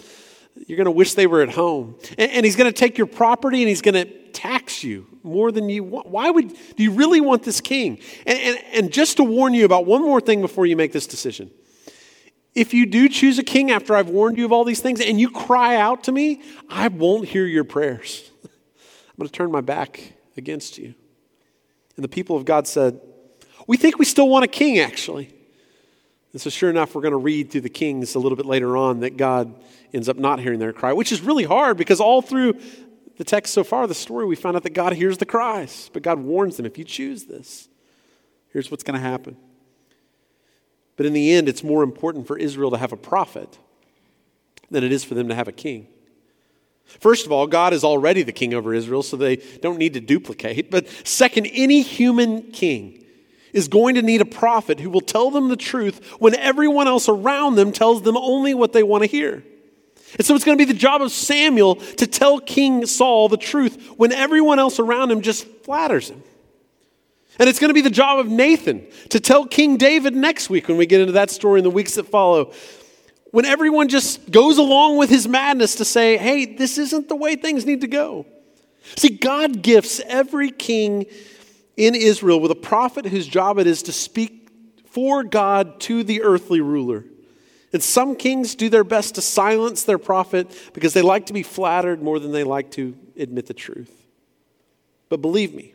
you're 0.66 0.76
going 0.76 0.84
to 0.84 0.92
wish 0.92 1.14
they 1.14 1.26
were 1.26 1.42
at 1.42 1.50
home. 1.50 1.96
And, 2.16 2.30
and 2.30 2.44
he's 2.44 2.56
going 2.56 2.72
to 2.72 2.78
take 2.78 2.96
your 2.96 3.06
property 3.06 3.62
and 3.62 3.68
he's 3.68 3.82
going 3.82 3.94
to 3.94 4.04
tax 4.32 4.84
you 4.84 5.06
more 5.22 5.50
than 5.50 5.68
you 5.68 5.82
want. 5.82 6.06
Why 6.06 6.30
would 6.30 6.48
do 6.48 6.82
you 6.82 6.92
really 6.92 7.20
want 7.20 7.42
this 7.42 7.60
king? 7.60 7.98
And, 8.26 8.38
and, 8.38 8.58
and 8.72 8.92
just 8.92 9.16
to 9.16 9.24
warn 9.24 9.54
you 9.54 9.64
about 9.64 9.86
one 9.86 10.02
more 10.02 10.20
thing 10.20 10.40
before 10.40 10.66
you 10.66 10.76
make 10.76 10.92
this 10.92 11.06
decision. 11.06 11.50
If 12.54 12.72
you 12.72 12.86
do 12.86 13.08
choose 13.08 13.38
a 13.40 13.42
king 13.42 13.72
after 13.72 13.96
I've 13.96 14.08
warned 14.08 14.38
you 14.38 14.44
of 14.44 14.52
all 14.52 14.64
these 14.64 14.80
things 14.80 15.00
and 15.00 15.20
you 15.20 15.30
cry 15.30 15.76
out 15.76 16.04
to 16.04 16.12
me, 16.12 16.42
I 16.68 16.86
won't 16.88 17.26
hear 17.28 17.46
your 17.46 17.64
prayers. 17.64 18.30
I'm 18.44 18.50
going 19.18 19.28
to 19.28 19.32
turn 19.32 19.50
my 19.50 19.60
back 19.60 20.12
against 20.36 20.78
you. 20.78 20.94
And 21.96 22.04
the 22.04 22.08
people 22.08 22.36
of 22.36 22.44
God 22.44 22.68
said, 22.68 23.00
we 23.66 23.76
think 23.76 23.98
we 23.98 24.04
still 24.04 24.28
want 24.28 24.44
a 24.44 24.48
king, 24.48 24.78
actually. 24.78 25.30
And 26.32 26.40
so, 26.40 26.50
sure 26.50 26.68
enough, 26.68 26.94
we're 26.94 27.02
going 27.02 27.12
to 27.12 27.18
read 27.18 27.50
through 27.50 27.62
the 27.62 27.68
kings 27.68 28.14
a 28.14 28.18
little 28.18 28.36
bit 28.36 28.46
later 28.46 28.76
on 28.76 29.00
that 29.00 29.16
God 29.16 29.54
ends 29.92 30.08
up 30.08 30.16
not 30.16 30.40
hearing 30.40 30.58
their 30.58 30.72
cry, 30.72 30.92
which 30.92 31.12
is 31.12 31.20
really 31.20 31.44
hard 31.44 31.76
because 31.76 32.00
all 32.00 32.20
through 32.20 32.58
the 33.16 33.24
text 33.24 33.54
so 33.54 33.62
far, 33.62 33.86
the 33.86 33.94
story, 33.94 34.26
we 34.26 34.34
found 34.34 34.56
out 34.56 34.64
that 34.64 34.74
God 34.74 34.94
hears 34.94 35.18
the 35.18 35.26
cries. 35.26 35.90
But 35.92 36.02
God 36.02 36.18
warns 36.18 36.56
them 36.56 36.66
if 36.66 36.76
you 36.76 36.84
choose 36.84 37.24
this, 37.24 37.68
here's 38.52 38.70
what's 38.70 38.82
going 38.82 39.00
to 39.00 39.08
happen. 39.08 39.36
But 40.96 41.06
in 41.06 41.12
the 41.12 41.32
end, 41.32 41.48
it's 41.48 41.62
more 41.62 41.82
important 41.82 42.26
for 42.26 42.36
Israel 42.36 42.70
to 42.72 42.78
have 42.78 42.92
a 42.92 42.96
prophet 42.96 43.58
than 44.70 44.84
it 44.84 44.92
is 44.92 45.04
for 45.04 45.14
them 45.14 45.28
to 45.28 45.34
have 45.34 45.48
a 45.48 45.52
king. 45.52 45.86
First 46.84 47.26
of 47.26 47.32
all, 47.32 47.46
God 47.46 47.72
is 47.72 47.82
already 47.82 48.22
the 48.22 48.32
king 48.32 48.54
over 48.54 48.74
Israel, 48.74 49.02
so 49.02 49.16
they 49.16 49.36
don't 49.36 49.78
need 49.78 49.94
to 49.94 50.00
duplicate. 50.00 50.70
But 50.70 50.88
second, 51.04 51.46
any 51.46 51.82
human 51.82 52.50
king 52.50 53.03
is 53.54 53.68
going 53.68 53.94
to 53.94 54.02
need 54.02 54.20
a 54.20 54.26
prophet 54.26 54.80
who 54.80 54.90
will 54.90 55.00
tell 55.00 55.30
them 55.30 55.48
the 55.48 55.56
truth 55.56 56.16
when 56.18 56.34
everyone 56.34 56.88
else 56.88 57.08
around 57.08 57.54
them 57.54 57.72
tells 57.72 58.02
them 58.02 58.16
only 58.16 58.52
what 58.52 58.74
they 58.74 58.82
want 58.82 59.02
to 59.02 59.08
hear. 59.08 59.42
And 60.16 60.26
so 60.26 60.34
it's 60.34 60.44
going 60.44 60.58
to 60.58 60.64
be 60.64 60.70
the 60.70 60.78
job 60.78 61.00
of 61.00 61.10
Samuel 61.10 61.76
to 61.76 62.06
tell 62.06 62.40
King 62.40 62.84
Saul 62.84 63.28
the 63.28 63.36
truth 63.36 63.94
when 63.96 64.12
everyone 64.12 64.58
else 64.58 64.78
around 64.78 65.10
him 65.10 65.22
just 65.22 65.46
flatters 65.64 66.10
him. 66.10 66.22
And 67.38 67.48
it's 67.48 67.58
going 67.58 67.70
to 67.70 67.74
be 67.74 67.80
the 67.80 67.90
job 67.90 68.20
of 68.20 68.28
Nathan 68.28 68.86
to 69.10 69.18
tell 69.18 69.46
King 69.46 69.76
David 69.76 70.14
next 70.14 70.50
week 70.50 70.68
when 70.68 70.76
we 70.76 70.86
get 70.86 71.00
into 71.00 71.14
that 71.14 71.30
story 71.30 71.60
in 71.60 71.64
the 71.64 71.70
weeks 71.70 71.94
that 71.94 72.04
follow. 72.04 72.52
When 73.30 73.44
everyone 73.44 73.88
just 73.88 74.30
goes 74.30 74.58
along 74.58 74.98
with 74.98 75.10
his 75.10 75.26
madness 75.26 75.76
to 75.76 75.84
say, 75.84 76.16
hey, 76.16 76.44
this 76.44 76.78
isn't 76.78 77.08
the 77.08 77.16
way 77.16 77.34
things 77.34 77.66
need 77.66 77.80
to 77.80 77.88
go. 77.88 78.26
See, 78.96 79.08
God 79.08 79.62
gifts 79.62 80.00
every 80.06 80.50
king 80.50 81.06
in 81.76 81.94
Israel 81.94 82.40
with 82.40 82.50
a 82.50 82.56
prophet 82.56 83.06
whose 83.06 83.26
job 83.26 83.58
it 83.58 83.66
is 83.66 83.82
to 83.84 83.92
speak 83.92 84.48
for 84.86 85.24
God 85.24 85.80
to 85.80 86.04
the 86.04 86.22
earthly 86.22 86.60
ruler. 86.60 87.04
And 87.72 87.82
some 87.82 88.14
kings 88.14 88.54
do 88.54 88.68
their 88.68 88.84
best 88.84 89.16
to 89.16 89.20
silence 89.20 89.82
their 89.82 89.98
prophet 89.98 90.70
because 90.72 90.94
they 90.94 91.02
like 91.02 91.26
to 91.26 91.32
be 91.32 91.42
flattered 91.42 92.00
more 92.00 92.20
than 92.20 92.30
they 92.30 92.44
like 92.44 92.70
to 92.72 92.96
admit 93.16 93.46
the 93.46 93.54
truth. 93.54 94.06
But 95.08 95.20
believe 95.20 95.52
me, 95.52 95.74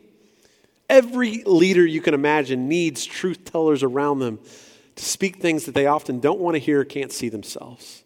every 0.88 1.42
leader 1.44 1.84
you 1.84 2.00
can 2.00 2.14
imagine 2.14 2.68
needs 2.68 3.04
truth 3.04 3.44
tellers 3.44 3.82
around 3.82 4.20
them 4.20 4.38
to 4.96 5.04
speak 5.04 5.36
things 5.36 5.66
that 5.66 5.74
they 5.74 5.86
often 5.86 6.20
don't 6.20 6.40
want 6.40 6.54
to 6.54 6.58
hear 6.58 6.80
or 6.80 6.84
can't 6.84 7.12
see 7.12 7.28
themselves. 7.28 8.02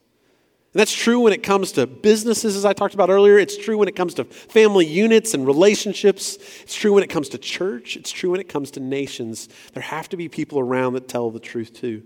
And 0.74 0.80
that's 0.80 0.92
true 0.92 1.20
when 1.20 1.32
it 1.32 1.44
comes 1.44 1.70
to 1.72 1.86
businesses, 1.86 2.56
as 2.56 2.64
I 2.64 2.72
talked 2.72 2.94
about 2.94 3.08
earlier. 3.08 3.38
It's 3.38 3.56
true 3.56 3.78
when 3.78 3.86
it 3.86 3.94
comes 3.94 4.12
to 4.14 4.24
family 4.24 4.84
units 4.84 5.32
and 5.32 5.46
relationships. 5.46 6.36
It's 6.62 6.74
true 6.74 6.92
when 6.92 7.04
it 7.04 7.10
comes 7.10 7.28
to 7.28 7.38
church. 7.38 7.96
It's 7.96 8.10
true 8.10 8.32
when 8.32 8.40
it 8.40 8.48
comes 8.48 8.72
to 8.72 8.80
nations. 8.80 9.48
There 9.72 9.84
have 9.84 10.08
to 10.08 10.16
be 10.16 10.28
people 10.28 10.58
around 10.58 10.94
that 10.94 11.06
tell 11.06 11.30
the 11.30 11.38
truth 11.38 11.74
to 11.74 12.02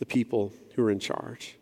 the 0.00 0.06
people 0.06 0.52
who 0.74 0.82
are 0.84 0.90
in 0.90 0.98
charge. 0.98 1.56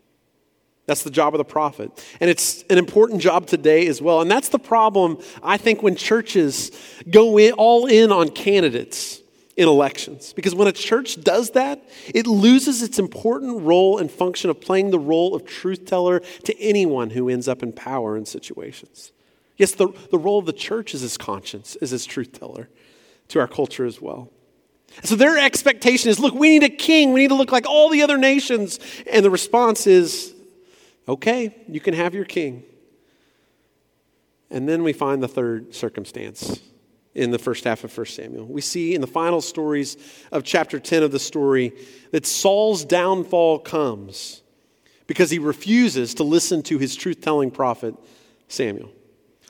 That's 0.87 1.03
the 1.03 1.11
job 1.11 1.35
of 1.35 1.37
the 1.37 1.45
prophet. 1.45 2.03
And 2.19 2.31
it's 2.31 2.63
an 2.63 2.79
important 2.79 3.21
job 3.21 3.45
today 3.45 3.85
as 3.85 4.01
well. 4.01 4.21
And 4.21 4.31
that's 4.31 4.49
the 4.49 4.57
problem, 4.57 5.19
I 5.43 5.57
think, 5.57 5.83
when 5.83 5.95
churches 5.95 6.71
go 7.07 7.37
in, 7.37 7.51
all 7.53 7.85
in 7.85 8.11
on 8.11 8.29
candidates 8.29 9.21
in 9.59 9.67
elections. 9.67 10.31
Because 10.31 10.55
when 10.55 10.69
a 10.69 10.71
church 10.71 11.21
does 11.21 11.51
that, 11.51 11.83
it 12.15 12.25
loses 12.25 12.81
its 12.81 12.97
important 12.97 13.61
role 13.63 13.97
and 13.97 14.09
function 14.09 14.49
of 14.49 14.61
playing 14.61 14.91
the 14.91 14.97
role 14.97 15.35
of 15.35 15.45
truth 15.45 15.85
teller 15.85 16.21
to 16.45 16.57
anyone 16.61 17.09
who 17.09 17.27
ends 17.27 17.49
up 17.49 17.61
in 17.61 17.73
power 17.73 18.15
in 18.15 18.25
situations. 18.25 19.11
Yes, 19.57 19.73
the, 19.73 19.89
the 20.11 20.17
role 20.17 20.39
of 20.39 20.45
the 20.45 20.53
church 20.53 20.93
is 20.93 21.03
its 21.03 21.17
conscience, 21.17 21.75
is 21.81 21.91
its 21.91 22.05
truth 22.05 22.39
teller 22.39 22.69
to 23.27 23.41
our 23.41 23.49
culture 23.49 23.85
as 23.85 23.99
well. 23.99 24.31
So 25.03 25.17
their 25.17 25.37
expectation 25.37 26.09
is 26.09 26.21
look, 26.21 26.33
we 26.33 26.47
need 26.47 26.63
a 26.63 26.69
king. 26.69 27.11
We 27.11 27.19
need 27.19 27.27
to 27.27 27.35
look 27.35 27.51
like 27.51 27.67
all 27.67 27.89
the 27.89 28.01
other 28.01 28.17
nations. 28.17 28.79
And 29.11 29.25
the 29.25 29.29
response 29.29 29.87
is 29.87 30.33
okay, 31.05 31.53
you 31.67 31.81
can 31.81 31.95
have 31.95 32.15
your 32.15 32.23
king. 32.23 32.63
And 34.49 34.69
then 34.69 34.83
we 34.83 34.93
find 34.93 35.21
the 35.21 35.27
third 35.27 35.75
circumstance 35.75 36.61
in 37.15 37.31
the 37.31 37.39
first 37.39 37.63
half 37.63 37.83
of 37.83 37.95
1 37.95 38.05
Samuel. 38.07 38.45
We 38.45 38.61
see 38.61 38.93
in 38.93 39.01
the 39.01 39.07
final 39.07 39.41
stories 39.41 39.97
of 40.31 40.43
chapter 40.43 40.79
10 40.79 41.03
of 41.03 41.11
the 41.11 41.19
story 41.19 41.73
that 42.11 42.25
Saul's 42.25 42.85
downfall 42.85 43.59
comes 43.59 44.43
because 45.07 45.31
he 45.31 45.39
refuses 45.39 46.13
to 46.15 46.23
listen 46.23 46.61
to 46.63 46.77
his 46.77 46.95
truth 46.95 47.21
telling 47.21 47.49
prophet 47.49 47.95
Samuel. 48.47 48.91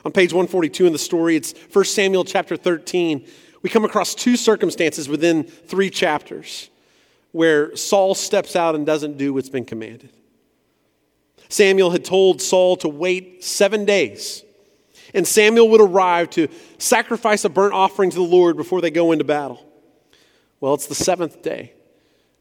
On 0.05 0.11
page 0.11 0.31
142 0.31 0.85
in 0.85 0.93
the 0.93 0.99
story, 0.99 1.35
it's 1.35 1.53
1 1.73 1.85
Samuel 1.85 2.23
chapter 2.23 2.55
13. 2.55 3.27
We 3.61 3.69
come 3.69 3.83
across 3.83 4.15
two 4.15 4.37
circumstances 4.37 5.09
within 5.09 5.43
three 5.43 5.89
chapters 5.89 6.69
where 7.33 7.75
Saul 7.75 8.15
steps 8.15 8.55
out 8.55 8.75
and 8.75 8.85
doesn't 8.85 9.17
do 9.17 9.33
what's 9.33 9.49
been 9.49 9.65
commanded. 9.65 10.11
Samuel 11.49 11.91
had 11.91 12.05
told 12.05 12.41
Saul 12.41 12.77
to 12.77 12.87
wait 12.87 13.43
seven 13.43 13.83
days 13.83 14.43
And 15.13 15.27
Samuel 15.27 15.69
would 15.69 15.81
arrive 15.81 16.29
to 16.31 16.47
sacrifice 16.77 17.45
a 17.45 17.49
burnt 17.49 17.73
offering 17.73 18.09
to 18.09 18.15
the 18.15 18.21
Lord 18.21 18.57
before 18.57 18.81
they 18.81 18.91
go 18.91 19.11
into 19.11 19.23
battle. 19.23 19.65
Well, 20.59 20.73
it's 20.73 20.87
the 20.87 20.95
seventh 20.95 21.41
day. 21.41 21.73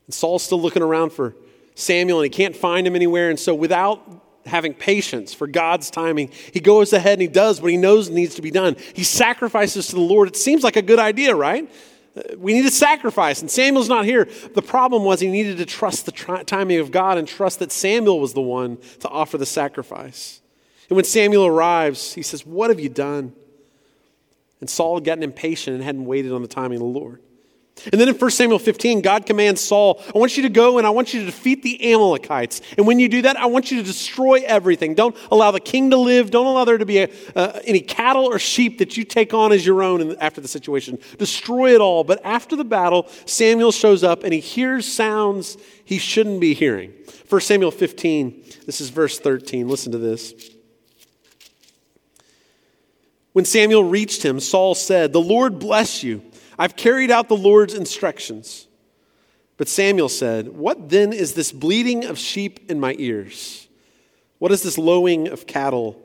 And 0.07 0.15
Saul's 0.15 0.43
still 0.43 0.61
looking 0.61 0.83
around 0.83 1.13
for 1.13 1.35
Samuel 1.75 2.21
and 2.21 2.25
he 2.25 2.31
can't 2.31 2.57
find 2.57 2.87
him 2.87 2.97
anywhere. 2.97 3.31
And 3.31 3.39
so, 3.39 3.55
without 3.55 4.25
having 4.47 4.75
patience 4.75 5.35
for 5.35 5.47
God's 5.47 5.91
timing, 5.91 6.31
he 6.53 6.61
goes 6.61 6.93
ahead 6.93 7.15
and 7.15 7.23
he 7.23 7.29
does 7.29 7.61
what 7.61 7.71
he 7.71 7.77
knows 7.77 8.11
needs 8.11 8.35
to 8.37 8.43
be 8.43 8.51
done. 8.51 8.77
He 8.95 9.05
sacrifices 9.05 9.89
to 9.89 9.95
the 9.95 10.01
Lord. 10.01 10.29
It 10.29 10.37
seems 10.37 10.65
like 10.65 10.77
a 10.77 10.83
good 10.83 10.99
idea, 10.99 11.35
right? 11.35 11.71
Uh, 12.17 12.23
we 12.39 12.55
need 12.55 12.65
a 12.65 12.71
sacrifice, 12.71 13.43
and 13.43 13.51
Samuel's 13.51 13.89
not 13.89 14.05
here. 14.07 14.27
The 14.55 14.63
problem 14.63 15.05
was 15.05 15.21
he 15.21 15.31
needed 15.31 15.59
to 15.59 15.67
trust 15.67 16.07
the 16.07 16.13
timing 16.47 16.79
of 16.79 16.91
God 16.91 17.19
and 17.19 17.29
trust 17.29 17.59
that 17.59 17.71
Samuel 17.71 18.19
was 18.19 18.33
the 18.33 18.41
one 18.41 18.79
to 19.01 19.09
offer 19.09 19.39
the 19.39 19.47
sacrifice. 19.47 20.41
And 20.89 20.97
when 20.97 21.05
Samuel 21.05 21.47
arrives, 21.47 22.15
he 22.15 22.23
says, 22.23 22.47
What 22.47 22.71
have 22.71 22.81
you 22.81 22.89
done? 22.89 23.33
And 24.61 24.69
Saul 24.69 24.97
had 24.97 25.05
gotten 25.05 25.23
impatient 25.23 25.77
and 25.77 25.85
hadn't 25.85 26.07
waited 26.07 26.33
on 26.33 26.43
the 26.43 26.49
timing 26.49 26.77
of 26.77 26.81
the 26.81 26.99
Lord. 26.99 27.21
And 27.93 28.01
then 28.01 28.09
in 28.09 28.15
1 28.15 28.31
Samuel 28.31 28.59
15, 28.59 29.03
God 29.03 29.25
commands 29.25 29.61
Saul, 29.61 30.03
I 30.13 30.19
want 30.19 30.37
you 30.37 30.43
to 30.43 30.49
go 30.49 30.79
and 30.79 30.87
I 30.87 30.91
want 30.91 31.15
you 31.15 31.21
to 31.21 31.27
defeat 31.27 31.63
the 31.63 31.93
Amalekites. 31.93 32.61
And 32.77 32.87
when 32.87 32.99
you 32.99 33.09
do 33.09 33.23
that, 33.23 33.37
I 33.37 33.47
want 33.47 33.71
you 33.71 33.79
to 33.79 33.85
destroy 33.85 34.43
everything. 34.45 34.95
Don't 34.95 35.17
allow 35.31 35.51
the 35.51 35.61
king 35.61 35.91
to 35.91 35.97
live. 35.97 36.31
Don't 36.31 36.47
allow 36.47 36.65
there 36.65 36.79
to 36.79 36.87
be 36.87 36.99
a, 36.99 37.11
uh, 37.37 37.61
any 37.65 37.81
cattle 37.81 38.25
or 38.25 38.39
sheep 38.39 38.79
that 38.79 38.97
you 38.97 39.05
take 39.05 39.33
on 39.33 39.53
as 39.53 39.65
your 39.65 39.83
own 39.83 40.17
after 40.17 40.41
the 40.41 40.49
situation. 40.49 40.99
Destroy 41.19 41.75
it 41.75 41.81
all. 41.81 42.05
But 42.05 42.21
after 42.25 42.57
the 42.57 42.65
battle, 42.65 43.07
Samuel 43.27 43.73
shows 43.73 44.03
up 44.03 44.25
and 44.25 44.33
he 44.33 44.41
hears 44.41 44.91
sounds 44.91 45.57
he 45.85 45.99
shouldn't 45.99 46.41
be 46.41 46.55
hearing. 46.55 46.93
1 47.29 47.41
Samuel 47.43 47.71
15, 47.71 48.43
this 48.67 48.81
is 48.81 48.91
verse 48.91 49.19
13. 49.19 49.69
Listen 49.69 49.93
to 49.93 49.99
this. 49.99 50.58
When 53.39 53.45
Samuel 53.45 53.85
reached 53.85 54.25
him, 54.25 54.41
Saul 54.41 54.75
said, 54.75 55.13
The 55.13 55.21
Lord 55.21 55.61
bless 55.61 56.03
you. 56.03 56.23
I've 56.59 56.75
carried 56.75 57.13
out 57.13 57.29
the 57.29 57.37
Lord's 57.37 57.73
instructions. 57.73 58.67
But 59.57 59.69
Samuel 59.69 60.09
said, 60.09 60.49
What 60.49 60.89
then 60.89 61.13
is 61.13 61.35
this 61.35 61.53
bleating 61.53 62.05
of 62.05 62.19
sheep 62.19 62.69
in 62.69 62.81
my 62.81 62.97
ears? 62.99 63.69
What 64.39 64.51
is 64.51 64.65
this 64.65 64.77
lowing 64.77 65.29
of 65.29 65.47
cattle 65.47 66.05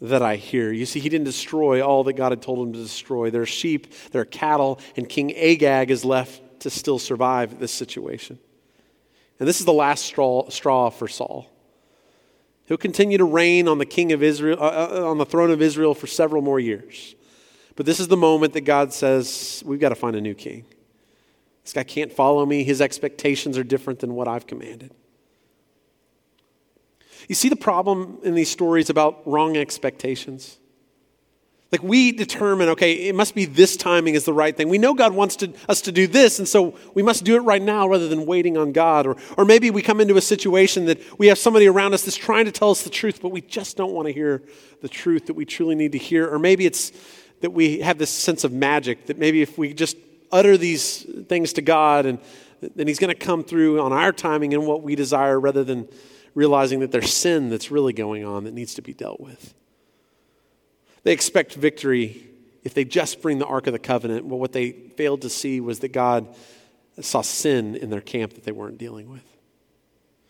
that 0.00 0.22
I 0.22 0.36
hear? 0.36 0.70
You 0.70 0.86
see, 0.86 1.00
he 1.00 1.08
didn't 1.08 1.24
destroy 1.24 1.84
all 1.84 2.04
that 2.04 2.12
God 2.12 2.30
had 2.30 2.40
told 2.40 2.64
him 2.64 2.72
to 2.72 2.78
destroy. 2.78 3.30
There 3.30 3.42
are 3.42 3.46
sheep, 3.46 3.92
there 4.12 4.22
are 4.22 4.24
cattle, 4.24 4.78
and 4.96 5.08
King 5.08 5.34
Agag 5.34 5.90
is 5.90 6.04
left 6.04 6.60
to 6.60 6.70
still 6.70 7.00
survive 7.00 7.58
this 7.58 7.72
situation. 7.72 8.38
And 9.40 9.48
this 9.48 9.58
is 9.58 9.66
the 9.66 9.72
last 9.72 10.04
straw, 10.04 10.48
straw 10.50 10.90
for 10.90 11.08
Saul. 11.08 11.50
He'll 12.66 12.76
continue 12.76 13.18
to 13.18 13.24
reign 13.24 13.68
on 13.68 13.78
the 13.78 13.86
king 13.86 14.12
of 14.12 14.22
Israel, 14.22 14.58
uh, 14.60 14.88
uh 15.02 15.10
on 15.10 15.18
the 15.18 15.26
throne 15.26 15.50
of 15.50 15.60
Israel 15.60 15.94
for 15.94 16.06
several 16.06 16.42
more 16.42 16.58
years. 16.58 17.14
But 17.76 17.86
this 17.86 18.00
is 18.00 18.08
the 18.08 18.16
moment 18.16 18.52
that 18.54 18.62
God 18.62 18.92
says, 18.92 19.62
We've 19.66 19.80
got 19.80 19.90
to 19.90 19.94
find 19.94 20.16
a 20.16 20.20
new 20.20 20.34
king. 20.34 20.64
This 21.62 21.72
guy 21.72 21.84
can't 21.84 22.12
follow 22.12 22.44
me. 22.44 22.62
His 22.62 22.80
expectations 22.80 23.56
are 23.56 23.64
different 23.64 24.00
than 24.00 24.14
what 24.14 24.28
I've 24.28 24.46
commanded. 24.46 24.92
You 27.28 27.34
see 27.34 27.48
the 27.48 27.56
problem 27.56 28.18
in 28.22 28.34
these 28.34 28.50
stories 28.50 28.90
about 28.90 29.26
wrong 29.26 29.56
expectations? 29.56 30.58
Like 31.72 31.82
we 31.82 32.12
determine, 32.12 32.68
okay, 32.70 32.92
it 33.08 33.14
must 33.14 33.34
be 33.34 33.46
this 33.46 33.76
timing 33.76 34.14
is 34.14 34.24
the 34.24 34.32
right 34.32 34.56
thing. 34.56 34.68
We 34.68 34.78
know 34.78 34.94
God 34.94 35.12
wants 35.12 35.34
to, 35.36 35.52
us 35.68 35.80
to 35.82 35.92
do 35.92 36.06
this, 36.06 36.38
and 36.38 36.46
so 36.46 36.78
we 36.94 37.02
must 37.02 37.24
do 37.24 37.34
it 37.34 37.40
right 37.40 37.62
now 37.62 37.88
rather 37.88 38.06
than 38.06 38.26
waiting 38.26 38.56
on 38.56 38.70
God. 38.72 39.06
Or, 39.06 39.16
or 39.36 39.44
maybe 39.44 39.70
we 39.70 39.82
come 39.82 40.00
into 40.00 40.16
a 40.16 40.20
situation 40.20 40.86
that 40.86 41.00
we 41.18 41.26
have 41.28 41.38
somebody 41.38 41.66
around 41.66 41.94
us 41.94 42.02
that's 42.02 42.16
trying 42.16 42.44
to 42.44 42.52
tell 42.52 42.70
us 42.70 42.82
the 42.82 42.90
truth, 42.90 43.20
but 43.20 43.30
we 43.30 43.40
just 43.40 43.76
don't 43.76 43.92
want 43.92 44.06
to 44.06 44.12
hear 44.12 44.42
the 44.82 44.88
truth 44.88 45.26
that 45.26 45.34
we 45.34 45.44
truly 45.44 45.74
need 45.74 45.92
to 45.92 45.98
hear. 45.98 46.32
Or 46.32 46.38
maybe 46.38 46.64
it's 46.64 46.92
that 47.40 47.50
we 47.50 47.80
have 47.80 47.98
this 47.98 48.10
sense 48.10 48.44
of 48.44 48.52
magic 48.52 49.06
that 49.06 49.18
maybe 49.18 49.42
if 49.42 49.58
we 49.58 49.74
just 49.74 49.96
utter 50.30 50.56
these 50.56 51.04
things 51.28 51.52
to 51.54 51.62
God 51.62 52.06
and 52.06 52.18
then 52.76 52.86
He's 52.86 52.98
going 52.98 53.12
to 53.12 53.18
come 53.18 53.42
through 53.44 53.80
on 53.80 53.92
our 53.92 54.12
timing 54.12 54.54
and 54.54 54.66
what 54.66 54.82
we 54.82 54.94
desire 54.94 55.38
rather 55.38 55.64
than 55.64 55.88
realizing 56.34 56.80
that 56.80 56.90
there's 56.92 57.12
sin 57.12 57.50
that's 57.50 57.70
really 57.70 57.92
going 57.92 58.24
on 58.24 58.44
that 58.44 58.54
needs 58.54 58.74
to 58.74 58.82
be 58.82 58.92
dealt 58.92 59.20
with. 59.20 59.54
They 61.04 61.12
expect 61.12 61.54
victory 61.54 62.26
if 62.64 62.74
they 62.74 62.84
just 62.84 63.22
bring 63.22 63.38
the 63.38 63.46
Ark 63.46 63.66
of 63.66 63.72
the 63.72 63.78
Covenant. 63.78 64.24
Well, 64.24 64.38
what 64.38 64.52
they 64.52 64.72
failed 64.72 65.22
to 65.22 65.30
see 65.30 65.60
was 65.60 65.80
that 65.80 65.92
God 65.92 66.34
saw 67.00 67.20
sin 67.20 67.76
in 67.76 67.90
their 67.90 68.00
camp 68.00 68.34
that 68.34 68.44
they 68.44 68.52
weren't 68.52 68.78
dealing 68.78 69.10
with. 69.10 69.22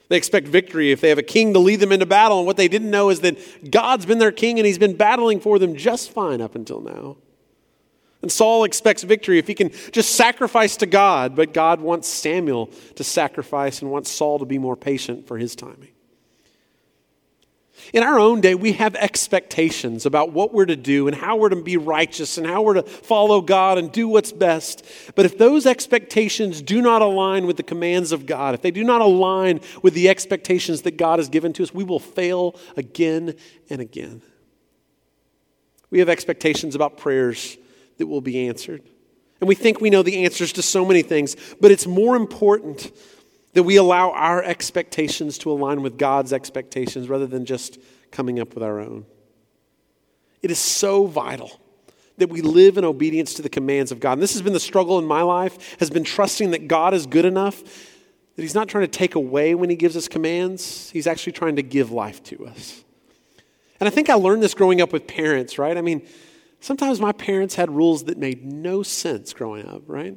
They 0.08 0.16
expect 0.16 0.48
victory 0.48 0.92
if 0.92 1.00
they 1.00 1.08
have 1.08 1.18
a 1.18 1.22
king 1.22 1.54
to 1.54 1.58
lead 1.58 1.80
them 1.80 1.92
into 1.92 2.06
battle. 2.06 2.38
And 2.38 2.46
what 2.46 2.56
they 2.56 2.68
didn't 2.68 2.90
know 2.90 3.08
is 3.10 3.20
that 3.20 3.70
God's 3.70 4.04
been 4.04 4.18
their 4.18 4.32
king 4.32 4.58
and 4.58 4.66
he's 4.66 4.78
been 4.78 4.96
battling 4.96 5.40
for 5.40 5.58
them 5.58 5.76
just 5.76 6.10
fine 6.10 6.40
up 6.40 6.54
until 6.54 6.80
now. 6.80 7.16
And 8.20 8.32
Saul 8.32 8.64
expects 8.64 9.02
victory 9.02 9.38
if 9.38 9.46
he 9.46 9.54
can 9.54 9.70
just 9.92 10.16
sacrifice 10.16 10.76
to 10.78 10.86
God, 10.86 11.36
but 11.36 11.52
God 11.52 11.80
wants 11.80 12.08
Samuel 12.08 12.70
to 12.96 13.04
sacrifice 13.04 13.82
and 13.82 13.90
wants 13.90 14.10
Saul 14.10 14.38
to 14.38 14.46
be 14.46 14.58
more 14.58 14.76
patient 14.76 15.26
for 15.26 15.38
his 15.38 15.54
timing. 15.54 15.93
In 17.92 18.02
our 18.02 18.18
own 18.18 18.40
day, 18.40 18.54
we 18.54 18.72
have 18.72 18.94
expectations 18.96 20.06
about 20.06 20.32
what 20.32 20.52
we're 20.52 20.64
to 20.66 20.76
do 20.76 21.06
and 21.06 21.16
how 21.16 21.36
we're 21.36 21.50
to 21.50 21.62
be 21.62 21.76
righteous 21.76 22.38
and 22.38 22.46
how 22.46 22.62
we're 22.62 22.74
to 22.74 22.82
follow 22.82 23.40
God 23.40 23.78
and 23.78 23.92
do 23.92 24.08
what's 24.08 24.32
best. 24.32 24.84
But 25.14 25.26
if 25.26 25.36
those 25.38 25.66
expectations 25.66 26.62
do 26.62 26.80
not 26.80 27.02
align 27.02 27.46
with 27.46 27.56
the 27.56 27.62
commands 27.62 28.12
of 28.12 28.26
God, 28.26 28.54
if 28.54 28.62
they 28.62 28.70
do 28.70 28.84
not 28.84 29.00
align 29.00 29.60
with 29.82 29.94
the 29.94 30.08
expectations 30.08 30.82
that 30.82 30.96
God 30.96 31.18
has 31.18 31.28
given 31.28 31.52
to 31.54 31.62
us, 31.62 31.74
we 31.74 31.84
will 31.84 32.00
fail 32.00 32.56
again 32.76 33.34
and 33.68 33.80
again. 33.80 34.22
We 35.90 35.98
have 36.00 36.08
expectations 36.08 36.74
about 36.74 36.96
prayers 36.96 37.56
that 37.98 38.06
will 38.06 38.20
be 38.20 38.48
answered. 38.48 38.82
And 39.40 39.48
we 39.48 39.54
think 39.54 39.80
we 39.80 39.90
know 39.90 40.02
the 40.02 40.24
answers 40.24 40.52
to 40.54 40.62
so 40.62 40.84
many 40.84 41.02
things, 41.02 41.36
but 41.60 41.70
it's 41.70 41.86
more 41.86 42.16
important 42.16 42.90
that 43.54 43.62
we 43.62 43.76
allow 43.76 44.10
our 44.10 44.42
expectations 44.42 45.38
to 45.38 45.50
align 45.50 45.82
with 45.82 45.96
God's 45.98 46.32
expectations 46.32 47.08
rather 47.08 47.26
than 47.26 47.44
just 47.44 47.80
coming 48.10 48.38
up 48.38 48.54
with 48.54 48.62
our 48.62 48.80
own. 48.80 49.06
It 50.42 50.50
is 50.50 50.58
so 50.58 51.06
vital 51.06 51.60
that 52.18 52.28
we 52.28 52.42
live 52.42 52.78
in 52.78 52.84
obedience 52.84 53.34
to 53.34 53.42
the 53.42 53.48
commands 53.48 53.90
of 53.90 53.98
God. 53.98 54.12
And 54.12 54.22
this 54.22 54.34
has 54.34 54.42
been 54.42 54.52
the 54.52 54.60
struggle 54.60 54.98
in 54.98 55.06
my 55.06 55.22
life, 55.22 55.76
has 55.78 55.90
been 55.90 56.04
trusting 56.04 56.52
that 56.52 56.68
God 56.68 56.94
is 56.94 57.06
good 57.06 57.24
enough 57.24 57.62
that 58.36 58.42
he's 58.42 58.54
not 58.54 58.68
trying 58.68 58.82
to 58.82 58.88
take 58.88 59.14
away 59.14 59.54
when 59.54 59.70
he 59.70 59.76
gives 59.76 59.96
us 59.96 60.08
commands, 60.08 60.90
he's 60.90 61.06
actually 61.06 61.32
trying 61.32 61.56
to 61.56 61.62
give 61.62 61.90
life 61.90 62.22
to 62.24 62.46
us. 62.46 62.84
And 63.78 63.86
I 63.86 63.90
think 63.90 64.10
I 64.10 64.14
learned 64.14 64.42
this 64.42 64.54
growing 64.54 64.80
up 64.80 64.92
with 64.92 65.06
parents, 65.06 65.58
right? 65.58 65.76
I 65.76 65.80
mean, 65.80 66.06
sometimes 66.60 67.00
my 67.00 67.12
parents 67.12 67.54
had 67.54 67.70
rules 67.70 68.04
that 68.04 68.18
made 68.18 68.44
no 68.44 68.82
sense 68.82 69.32
growing 69.32 69.66
up, 69.66 69.82
right? 69.86 70.16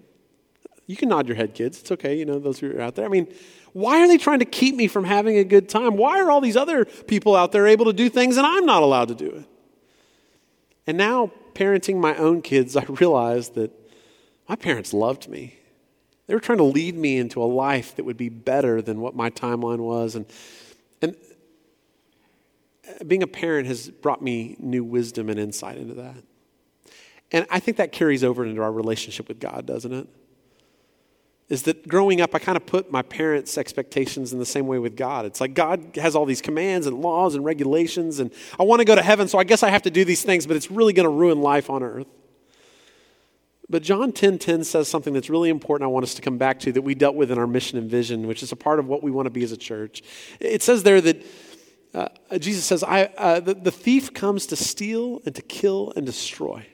You 0.87 0.95
can 0.95 1.09
nod 1.09 1.27
your 1.27 1.35
head, 1.35 1.53
kids. 1.53 1.81
It's 1.81 1.91
okay, 1.91 2.17
you 2.17 2.25
know, 2.25 2.39
those 2.39 2.59
who 2.59 2.75
are 2.75 2.81
out 2.81 2.95
there. 2.95 3.05
I 3.05 3.09
mean, 3.09 3.27
why 3.73 4.01
are 4.01 4.07
they 4.07 4.17
trying 4.17 4.39
to 4.39 4.45
keep 4.45 4.75
me 4.75 4.87
from 4.87 5.03
having 5.03 5.37
a 5.37 5.43
good 5.43 5.67
time? 5.67 5.97
Why 5.97 6.19
are 6.21 6.31
all 6.31 6.41
these 6.41 6.55
other 6.55 6.85
people 6.85 7.35
out 7.35 7.51
there 7.51 7.67
able 7.67 7.85
to 7.85 7.93
do 7.93 8.09
things 8.09 8.37
and 8.37 8.47
I'm 8.47 8.65
not 8.65 8.81
allowed 8.81 9.09
to 9.09 9.15
do 9.15 9.29
it? 9.29 9.45
And 10.87 10.97
now, 10.97 11.31
parenting 11.53 11.99
my 11.99 12.15
own 12.15 12.41
kids, 12.41 12.77
I 12.77 12.83
realize 12.85 13.49
that 13.49 13.71
my 14.47 14.55
parents 14.55 14.93
loved 14.93 15.27
me. 15.27 15.59
They 16.27 16.33
were 16.33 16.39
trying 16.39 16.57
to 16.59 16.63
lead 16.63 16.95
me 16.95 17.17
into 17.17 17.41
a 17.41 17.45
life 17.45 17.95
that 17.97 18.05
would 18.05 18.17
be 18.17 18.29
better 18.29 18.81
than 18.81 19.01
what 19.01 19.15
my 19.15 19.29
timeline 19.29 19.79
was. 19.79 20.15
And, 20.15 20.25
and 21.01 21.15
being 23.05 23.23
a 23.23 23.27
parent 23.27 23.67
has 23.67 23.89
brought 23.89 24.21
me 24.21 24.55
new 24.59 24.83
wisdom 24.83 25.29
and 25.29 25.39
insight 25.39 25.77
into 25.77 25.93
that. 25.95 26.23
And 27.31 27.45
I 27.49 27.59
think 27.59 27.77
that 27.77 27.91
carries 27.91 28.23
over 28.23 28.45
into 28.45 28.61
our 28.61 28.71
relationship 28.71 29.27
with 29.27 29.39
God, 29.39 29.65
doesn't 29.65 29.93
it? 29.93 30.07
Is 31.49 31.63
that 31.63 31.87
growing 31.87 32.19
up, 32.19 32.35
I 32.35 32.39
kind 32.39 32.57
of 32.57 32.65
put 32.65 32.91
my 32.91 33.01
parents' 33.01 33.57
expectations 33.57 34.33
in 34.33 34.39
the 34.39 34.45
same 34.45 34.67
way 34.67 34.79
with 34.79 34.97
God. 34.97 35.25
It's 35.25 35.39
like 35.39 35.53
God 35.53 35.95
has 35.95 36.15
all 36.15 36.25
these 36.25 36.41
commands 36.41 36.87
and 36.87 37.01
laws 37.01 37.35
and 37.35 37.45
regulations, 37.45 38.19
and 38.19 38.31
I 38.59 38.63
want 38.63 38.81
to 38.81 38.85
go 38.85 38.95
to 38.95 39.01
heaven, 39.01 39.27
so 39.27 39.39
I 39.39 39.45
guess 39.45 39.63
I 39.63 39.69
have 39.69 39.83
to 39.83 39.91
do 39.91 40.03
these 40.03 40.23
things, 40.23 40.45
but 40.45 40.57
it's 40.57 40.69
really 40.69 40.93
going 40.93 41.05
to 41.05 41.09
ruin 41.09 41.41
life 41.41 41.69
on 41.69 41.83
earth. 41.83 42.07
But 43.69 43.83
John 43.83 44.11
10:10 44.11 44.13
10, 44.13 44.37
10 44.39 44.63
says 44.63 44.87
something 44.87 45.13
that's 45.13 45.29
really 45.29 45.49
important 45.49 45.85
I 45.85 45.91
want 45.91 46.03
us 46.03 46.13
to 46.15 46.21
come 46.21 46.37
back 46.37 46.59
to 46.61 46.71
that 46.71 46.81
we 46.81 46.95
dealt 46.95 47.15
with 47.15 47.31
in 47.31 47.37
our 47.37 47.47
mission 47.47 47.77
and 47.77 47.89
vision, 47.89 48.27
which 48.27 48.43
is 48.43 48.51
a 48.51 48.55
part 48.55 48.79
of 48.79 48.87
what 48.87 49.03
we 49.03 49.11
want 49.11 49.25
to 49.25 49.29
be 49.29 49.43
as 49.43 49.51
a 49.51 49.57
church. 49.57 50.03
It 50.39 50.63
says 50.63 50.83
there 50.83 51.01
that 51.01 51.25
uh, 51.93 52.07
Jesus 52.37 52.63
says, 52.65 52.83
I, 52.83 53.05
uh, 53.17 53.39
the, 53.39 53.53
the 53.53 53.71
thief 53.71 54.13
comes 54.13 54.45
to 54.47 54.55
steal 54.55 55.21
and 55.25 55.33
to 55.35 55.41
kill 55.41 55.93
and 55.95 56.05
destroy. 56.05 56.65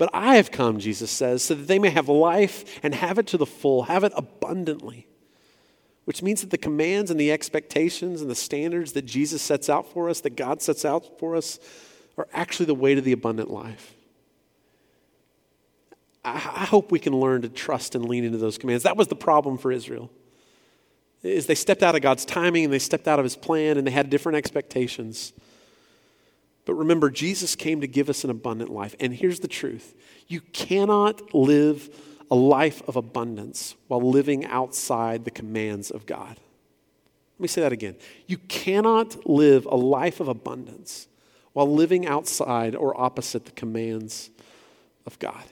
But 0.00 0.08
I 0.14 0.36
have 0.36 0.50
come, 0.50 0.78
Jesus 0.78 1.10
says, 1.10 1.42
so 1.42 1.54
that 1.54 1.68
they 1.68 1.78
may 1.78 1.90
have 1.90 2.08
life 2.08 2.80
and 2.82 2.94
have 2.94 3.18
it 3.18 3.26
to 3.26 3.36
the 3.36 3.44
full, 3.44 3.82
have 3.82 4.02
it 4.02 4.14
abundantly. 4.16 5.06
Which 6.06 6.22
means 6.22 6.40
that 6.40 6.48
the 6.48 6.56
commands 6.56 7.10
and 7.10 7.20
the 7.20 7.30
expectations 7.30 8.22
and 8.22 8.30
the 8.30 8.34
standards 8.34 8.92
that 8.92 9.04
Jesus 9.04 9.42
sets 9.42 9.68
out 9.68 9.92
for 9.92 10.08
us, 10.08 10.22
that 10.22 10.36
God 10.36 10.62
sets 10.62 10.86
out 10.86 11.18
for 11.18 11.36
us, 11.36 11.58
are 12.16 12.26
actually 12.32 12.64
the 12.64 12.74
way 12.74 12.94
to 12.94 13.02
the 13.02 13.12
abundant 13.12 13.50
life. 13.50 13.92
I, 16.24 16.64
hope 16.64 16.90
we 16.90 16.98
can 16.98 17.20
learn 17.20 17.42
to 17.42 17.50
trust 17.50 17.94
and 17.94 18.08
lean 18.08 18.24
into 18.24 18.38
those 18.38 18.56
commands. 18.56 18.84
That 18.84 18.96
was 18.96 19.08
the 19.08 19.16
problem 19.16 19.58
for 19.58 19.70
Israel. 19.70 20.10
Is 21.22 21.44
they 21.44 21.54
stepped 21.54 21.82
out 21.82 21.94
of 21.94 22.00
God's 22.00 22.24
timing 22.24 22.64
and 22.64 22.72
they 22.72 22.78
stepped 22.78 23.06
out 23.06 23.18
of 23.18 23.24
his 23.24 23.36
plan 23.36 23.76
and 23.76 23.86
they 23.86 23.90
had 23.90 24.08
different 24.08 24.36
expectations. 24.36 25.34
But 26.70 26.76
remember, 26.76 27.10
Jesus 27.10 27.56
came 27.56 27.80
to 27.80 27.88
give 27.88 28.08
us 28.08 28.22
an 28.22 28.30
abundant 28.30 28.70
life. 28.70 28.94
And 29.00 29.12
here's 29.12 29.40
the 29.40 29.48
truth 29.48 29.92
you 30.28 30.40
cannot 30.52 31.34
live 31.34 31.90
a 32.30 32.36
life 32.36 32.80
of 32.86 32.94
abundance 32.94 33.74
while 33.88 34.00
living 34.00 34.46
outside 34.46 35.24
the 35.24 35.32
commands 35.32 35.90
of 35.90 36.06
God. 36.06 36.28
Let 36.28 37.40
me 37.40 37.48
say 37.48 37.62
that 37.62 37.72
again. 37.72 37.96
You 38.28 38.38
cannot 38.38 39.28
live 39.28 39.66
a 39.66 39.74
life 39.74 40.20
of 40.20 40.28
abundance 40.28 41.08
while 41.54 41.68
living 41.68 42.06
outside 42.06 42.76
or 42.76 42.96
opposite 43.00 43.46
the 43.46 43.50
commands 43.50 44.30
of 45.06 45.18
God. 45.18 45.42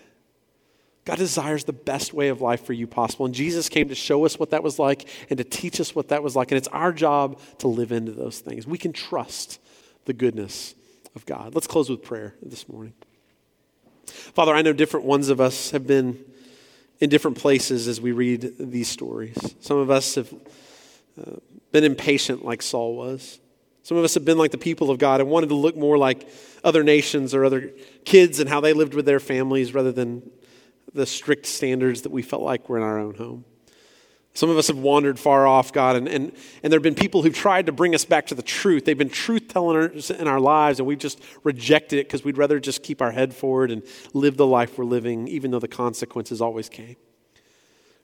God 1.05 1.19
desires 1.19 1.65
the 1.65 1.73
best 1.73 2.15
way 2.15 2.29
of 2.29 2.41
life 2.41 2.65
for 2.65 2.75
you 2.75 2.87
possible. 2.87 3.27
And 3.27 3.35
Jesus 3.35 3.69
came 3.69 3.89
to 3.89 3.97
show 3.97 4.25
us 4.25 4.39
what 4.39 4.51
that 4.51 4.63
was 4.63 4.79
like 4.79 5.09
and 5.31 5.39
to 5.39 5.43
teach 5.43 5.81
us 5.81 5.97
what 5.97 6.11
that 6.11 6.23
was 6.23 6.37
like. 6.37 6.53
And 6.53 6.59
it's 6.59 6.69
our 6.69 6.93
job 6.93 7.41
to 7.59 7.67
live 7.67 7.91
into 7.91 8.13
those 8.13 8.39
things. 8.39 8.69
We 8.69 8.79
can 8.79 8.93
trust 8.93 9.59
the 10.05 10.13
goodness 10.13 10.77
of 11.15 11.27
God. 11.27 11.55
Let's 11.55 11.67
close 11.67 11.91
with 11.91 12.03
prayer 12.03 12.35
this 12.43 12.69
morning. 12.69 12.95
Father, 14.07 14.55
I 14.55 14.63
know 14.63 14.73
different 14.73 15.07
ones 15.07 15.29
of 15.29 15.41
us 15.41 15.71
have 15.71 15.87
been 15.87 16.25
in 17.01 17.11
different 17.11 17.39
places 17.39 17.89
as 17.89 18.01
we 18.01 18.13
read 18.13 18.55
these 18.59 18.89
stories. 18.89 19.37
Some 19.61 19.79
of 19.79 19.91
us 19.91 20.15
have 20.17 20.33
uh, 21.21 21.37
been 21.73 21.85
impatient 21.85 22.45
like 22.45 22.63
Saul 22.63 22.97
was. 22.97 23.39
Some 23.83 23.97
of 23.97 24.05
us 24.05 24.15
have 24.15 24.25
been 24.25 24.39
like 24.39 24.51
the 24.51 24.59
people 24.59 24.91
of 24.91 24.99
God 24.99 25.21
and 25.21 25.31
wanted 25.31 25.49
to 25.49 25.55
look 25.55 25.77
more 25.77 25.97
like 25.97 26.29
other 26.63 26.83
nations 26.83 27.35
or 27.35 27.45
other 27.45 27.71
kids 28.05 28.41
and 28.41 28.49
how 28.49 28.61
they 28.61 28.73
lived 28.73 28.95
with 28.95 29.07
their 29.07 29.21
families 29.21 29.73
rather 29.73 29.93
than 29.93 30.31
the 30.93 31.07
strict 31.07 31.47
standards 31.47 32.03
that 32.03 32.11
we 32.11 32.23
felt 32.23 32.43
like 32.43 32.69
were 32.69 32.77
in 32.77 32.83
our 32.83 32.99
own 32.99 33.15
home. 33.15 33.45
Some 34.35 34.51
of 34.51 34.57
us 34.57 34.69
have 34.69 34.79
wandered 34.79 35.19
far 35.19 35.47
off, 35.47 35.73
God, 35.73 35.97
and, 35.97 36.07
and, 36.07 36.33
and 36.63 36.73
there 36.73 36.79
have 36.79 36.85
been 36.85 36.95
people 36.95 37.23
who've 37.23 37.35
tried 37.35 37.67
to 37.67 37.73
bring 37.73 37.95
us 37.95 38.05
back 38.05 38.27
to 38.29 38.37
the 38.37 38.43
truth. 38.43 38.85
They've 38.85 38.97
been 38.97 39.09
truth 39.09 39.49
tellers 39.49 40.11
in 40.11 40.29
our 40.29 40.39
lives, 40.39 40.79
and 40.79 40.87
we've 40.87 40.99
just 40.99 41.21
rejected 41.43 41.99
it 41.99 42.07
because 42.07 42.23
we'd 42.23 42.39
rather 42.39 42.61
just 42.61 42.85
keep 42.85 43.03
our 43.03 43.11
head 43.11 43.35
forward 43.35 43.73
and 43.73 43.83
live 44.15 44.37
the 44.37 44.47
life 44.47 44.79
we're 44.79 44.85
living, 44.85 45.27
even 45.27 45.51
though 45.51 45.59
the 45.59 45.67
consequences 45.67 46.41
always 46.41 46.69
came. 46.69 46.97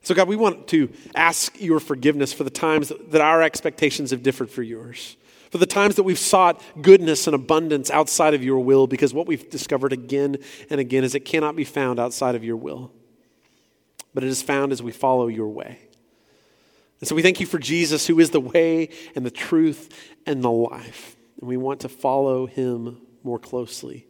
So, 0.01 0.13
God, 0.13 0.27
we 0.27 0.35
want 0.35 0.67
to 0.67 0.91
ask 1.15 1.59
your 1.61 1.79
forgiveness 1.79 2.33
for 2.33 2.43
the 2.43 2.49
times 2.49 2.91
that 3.09 3.21
our 3.21 3.41
expectations 3.41 4.11
have 4.11 4.21
differed 4.21 4.49
for 4.49 4.61
yours 4.61 5.15
for 5.55 5.59
the 5.59 5.65
times 5.65 5.95
that 5.95 6.03
we've 6.03 6.19
sought 6.19 6.61
goodness 6.81 7.27
and 7.27 7.33
abundance 7.33 7.89
outside 7.89 8.33
of 8.33 8.43
your 8.43 8.59
will, 8.59 8.87
because 8.87 9.13
what 9.13 9.25
we've 9.25 9.49
discovered 9.49 9.93
again 9.93 10.35
and 10.69 10.81
again 10.81 11.05
is 11.05 11.15
it 11.15 11.21
cannot 11.21 11.55
be 11.55 11.63
found 11.63 11.97
outside 11.97 12.35
of 12.35 12.43
your 12.43 12.57
will, 12.57 12.91
but 14.13 14.21
it 14.21 14.27
is 14.27 14.41
found 14.41 14.73
as 14.73 14.83
we 14.83 14.91
follow 14.91 15.27
your 15.27 15.47
way. 15.47 15.79
And 16.99 17.07
so 17.07 17.15
we 17.15 17.21
thank 17.21 17.39
you 17.39 17.45
for 17.45 17.59
Jesus, 17.59 18.07
who 18.07 18.19
is 18.19 18.29
the 18.29 18.39
way 18.39 18.89
and 19.15 19.25
the 19.25 19.31
truth 19.31 20.13
and 20.25 20.43
the 20.43 20.51
life. 20.51 21.15
And 21.39 21.49
we 21.49 21.57
want 21.57 21.81
to 21.81 21.89
follow 21.89 22.45
him 22.45 23.01
more 23.23 23.39
closely. 23.39 24.07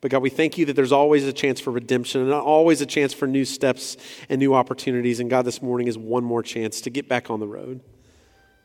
But 0.00 0.10
God, 0.10 0.22
we 0.22 0.30
thank 0.30 0.58
you 0.58 0.66
that 0.66 0.74
there's 0.74 0.92
always 0.92 1.24
a 1.24 1.32
chance 1.32 1.60
for 1.60 1.70
redemption 1.70 2.22
and 2.22 2.32
always 2.32 2.80
a 2.80 2.86
chance 2.86 3.12
for 3.12 3.26
new 3.26 3.44
steps 3.44 3.96
and 4.28 4.40
new 4.40 4.54
opportunities. 4.54 5.20
And 5.20 5.30
God, 5.30 5.44
this 5.44 5.62
morning 5.62 5.86
is 5.86 5.96
one 5.96 6.24
more 6.24 6.42
chance 6.42 6.80
to 6.82 6.90
get 6.90 7.08
back 7.08 7.30
on 7.30 7.38
the 7.38 7.46
road 7.46 7.80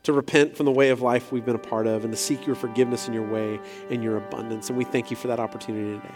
to 0.04 0.12
repent 0.12 0.56
from 0.56 0.66
the 0.66 0.72
way 0.72 0.90
of 0.90 1.02
life 1.02 1.32
we've 1.32 1.44
been 1.44 1.54
a 1.54 1.58
part 1.58 1.86
of 1.86 2.04
and 2.04 2.12
to 2.12 2.16
seek 2.16 2.46
your 2.46 2.56
forgiveness 2.56 3.06
and 3.06 3.14
your 3.14 3.26
way 3.26 3.60
and 3.90 4.02
your 4.02 4.16
abundance. 4.16 4.68
And 4.68 4.78
we 4.78 4.84
thank 4.84 5.10
you 5.10 5.16
for 5.16 5.28
that 5.28 5.38
opportunity 5.38 5.98
today. 5.98 6.14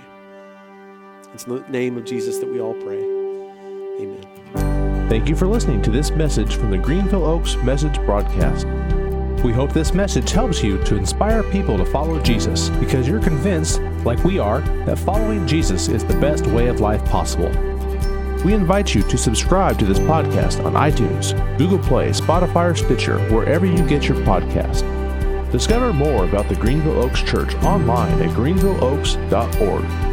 It's 1.34 1.44
in 1.44 1.56
the 1.56 1.68
name 1.68 1.96
of 1.96 2.04
Jesus 2.04 2.38
that 2.38 2.50
we 2.50 2.60
all 2.60 2.74
pray. 2.74 3.02
Amen. 4.00 4.41
Thank 5.12 5.28
you 5.28 5.36
for 5.36 5.46
listening 5.46 5.82
to 5.82 5.90
this 5.90 6.10
message 6.10 6.56
from 6.56 6.70
the 6.70 6.78
Greenville 6.78 7.26
Oaks 7.26 7.56
Message 7.56 7.96
Broadcast. 8.06 8.66
We 9.44 9.52
hope 9.52 9.70
this 9.70 9.92
message 9.92 10.30
helps 10.30 10.62
you 10.62 10.82
to 10.84 10.96
inspire 10.96 11.42
people 11.42 11.76
to 11.76 11.84
follow 11.84 12.18
Jesus 12.22 12.70
because 12.70 13.06
you're 13.06 13.20
convinced, 13.20 13.82
like 14.06 14.24
we 14.24 14.38
are, 14.38 14.62
that 14.86 14.98
following 14.98 15.46
Jesus 15.46 15.88
is 15.88 16.02
the 16.02 16.18
best 16.18 16.46
way 16.46 16.68
of 16.68 16.80
life 16.80 17.04
possible. 17.04 17.50
We 18.42 18.54
invite 18.54 18.94
you 18.94 19.02
to 19.02 19.18
subscribe 19.18 19.78
to 19.80 19.84
this 19.84 19.98
podcast 19.98 20.64
on 20.64 20.72
iTunes, 20.72 21.36
Google 21.58 21.80
Play, 21.80 22.08
Spotify, 22.08 22.70
or 22.70 22.74
Stitcher, 22.74 23.18
wherever 23.28 23.66
you 23.66 23.86
get 23.86 24.08
your 24.08 24.16
podcast. 24.24 24.80
Discover 25.52 25.92
more 25.92 26.24
about 26.24 26.48
the 26.48 26.54
Greenville 26.56 27.02
Oaks 27.02 27.20
Church 27.20 27.54
online 27.56 28.18
at 28.22 28.30
greenvilleoaks.org. 28.30 30.11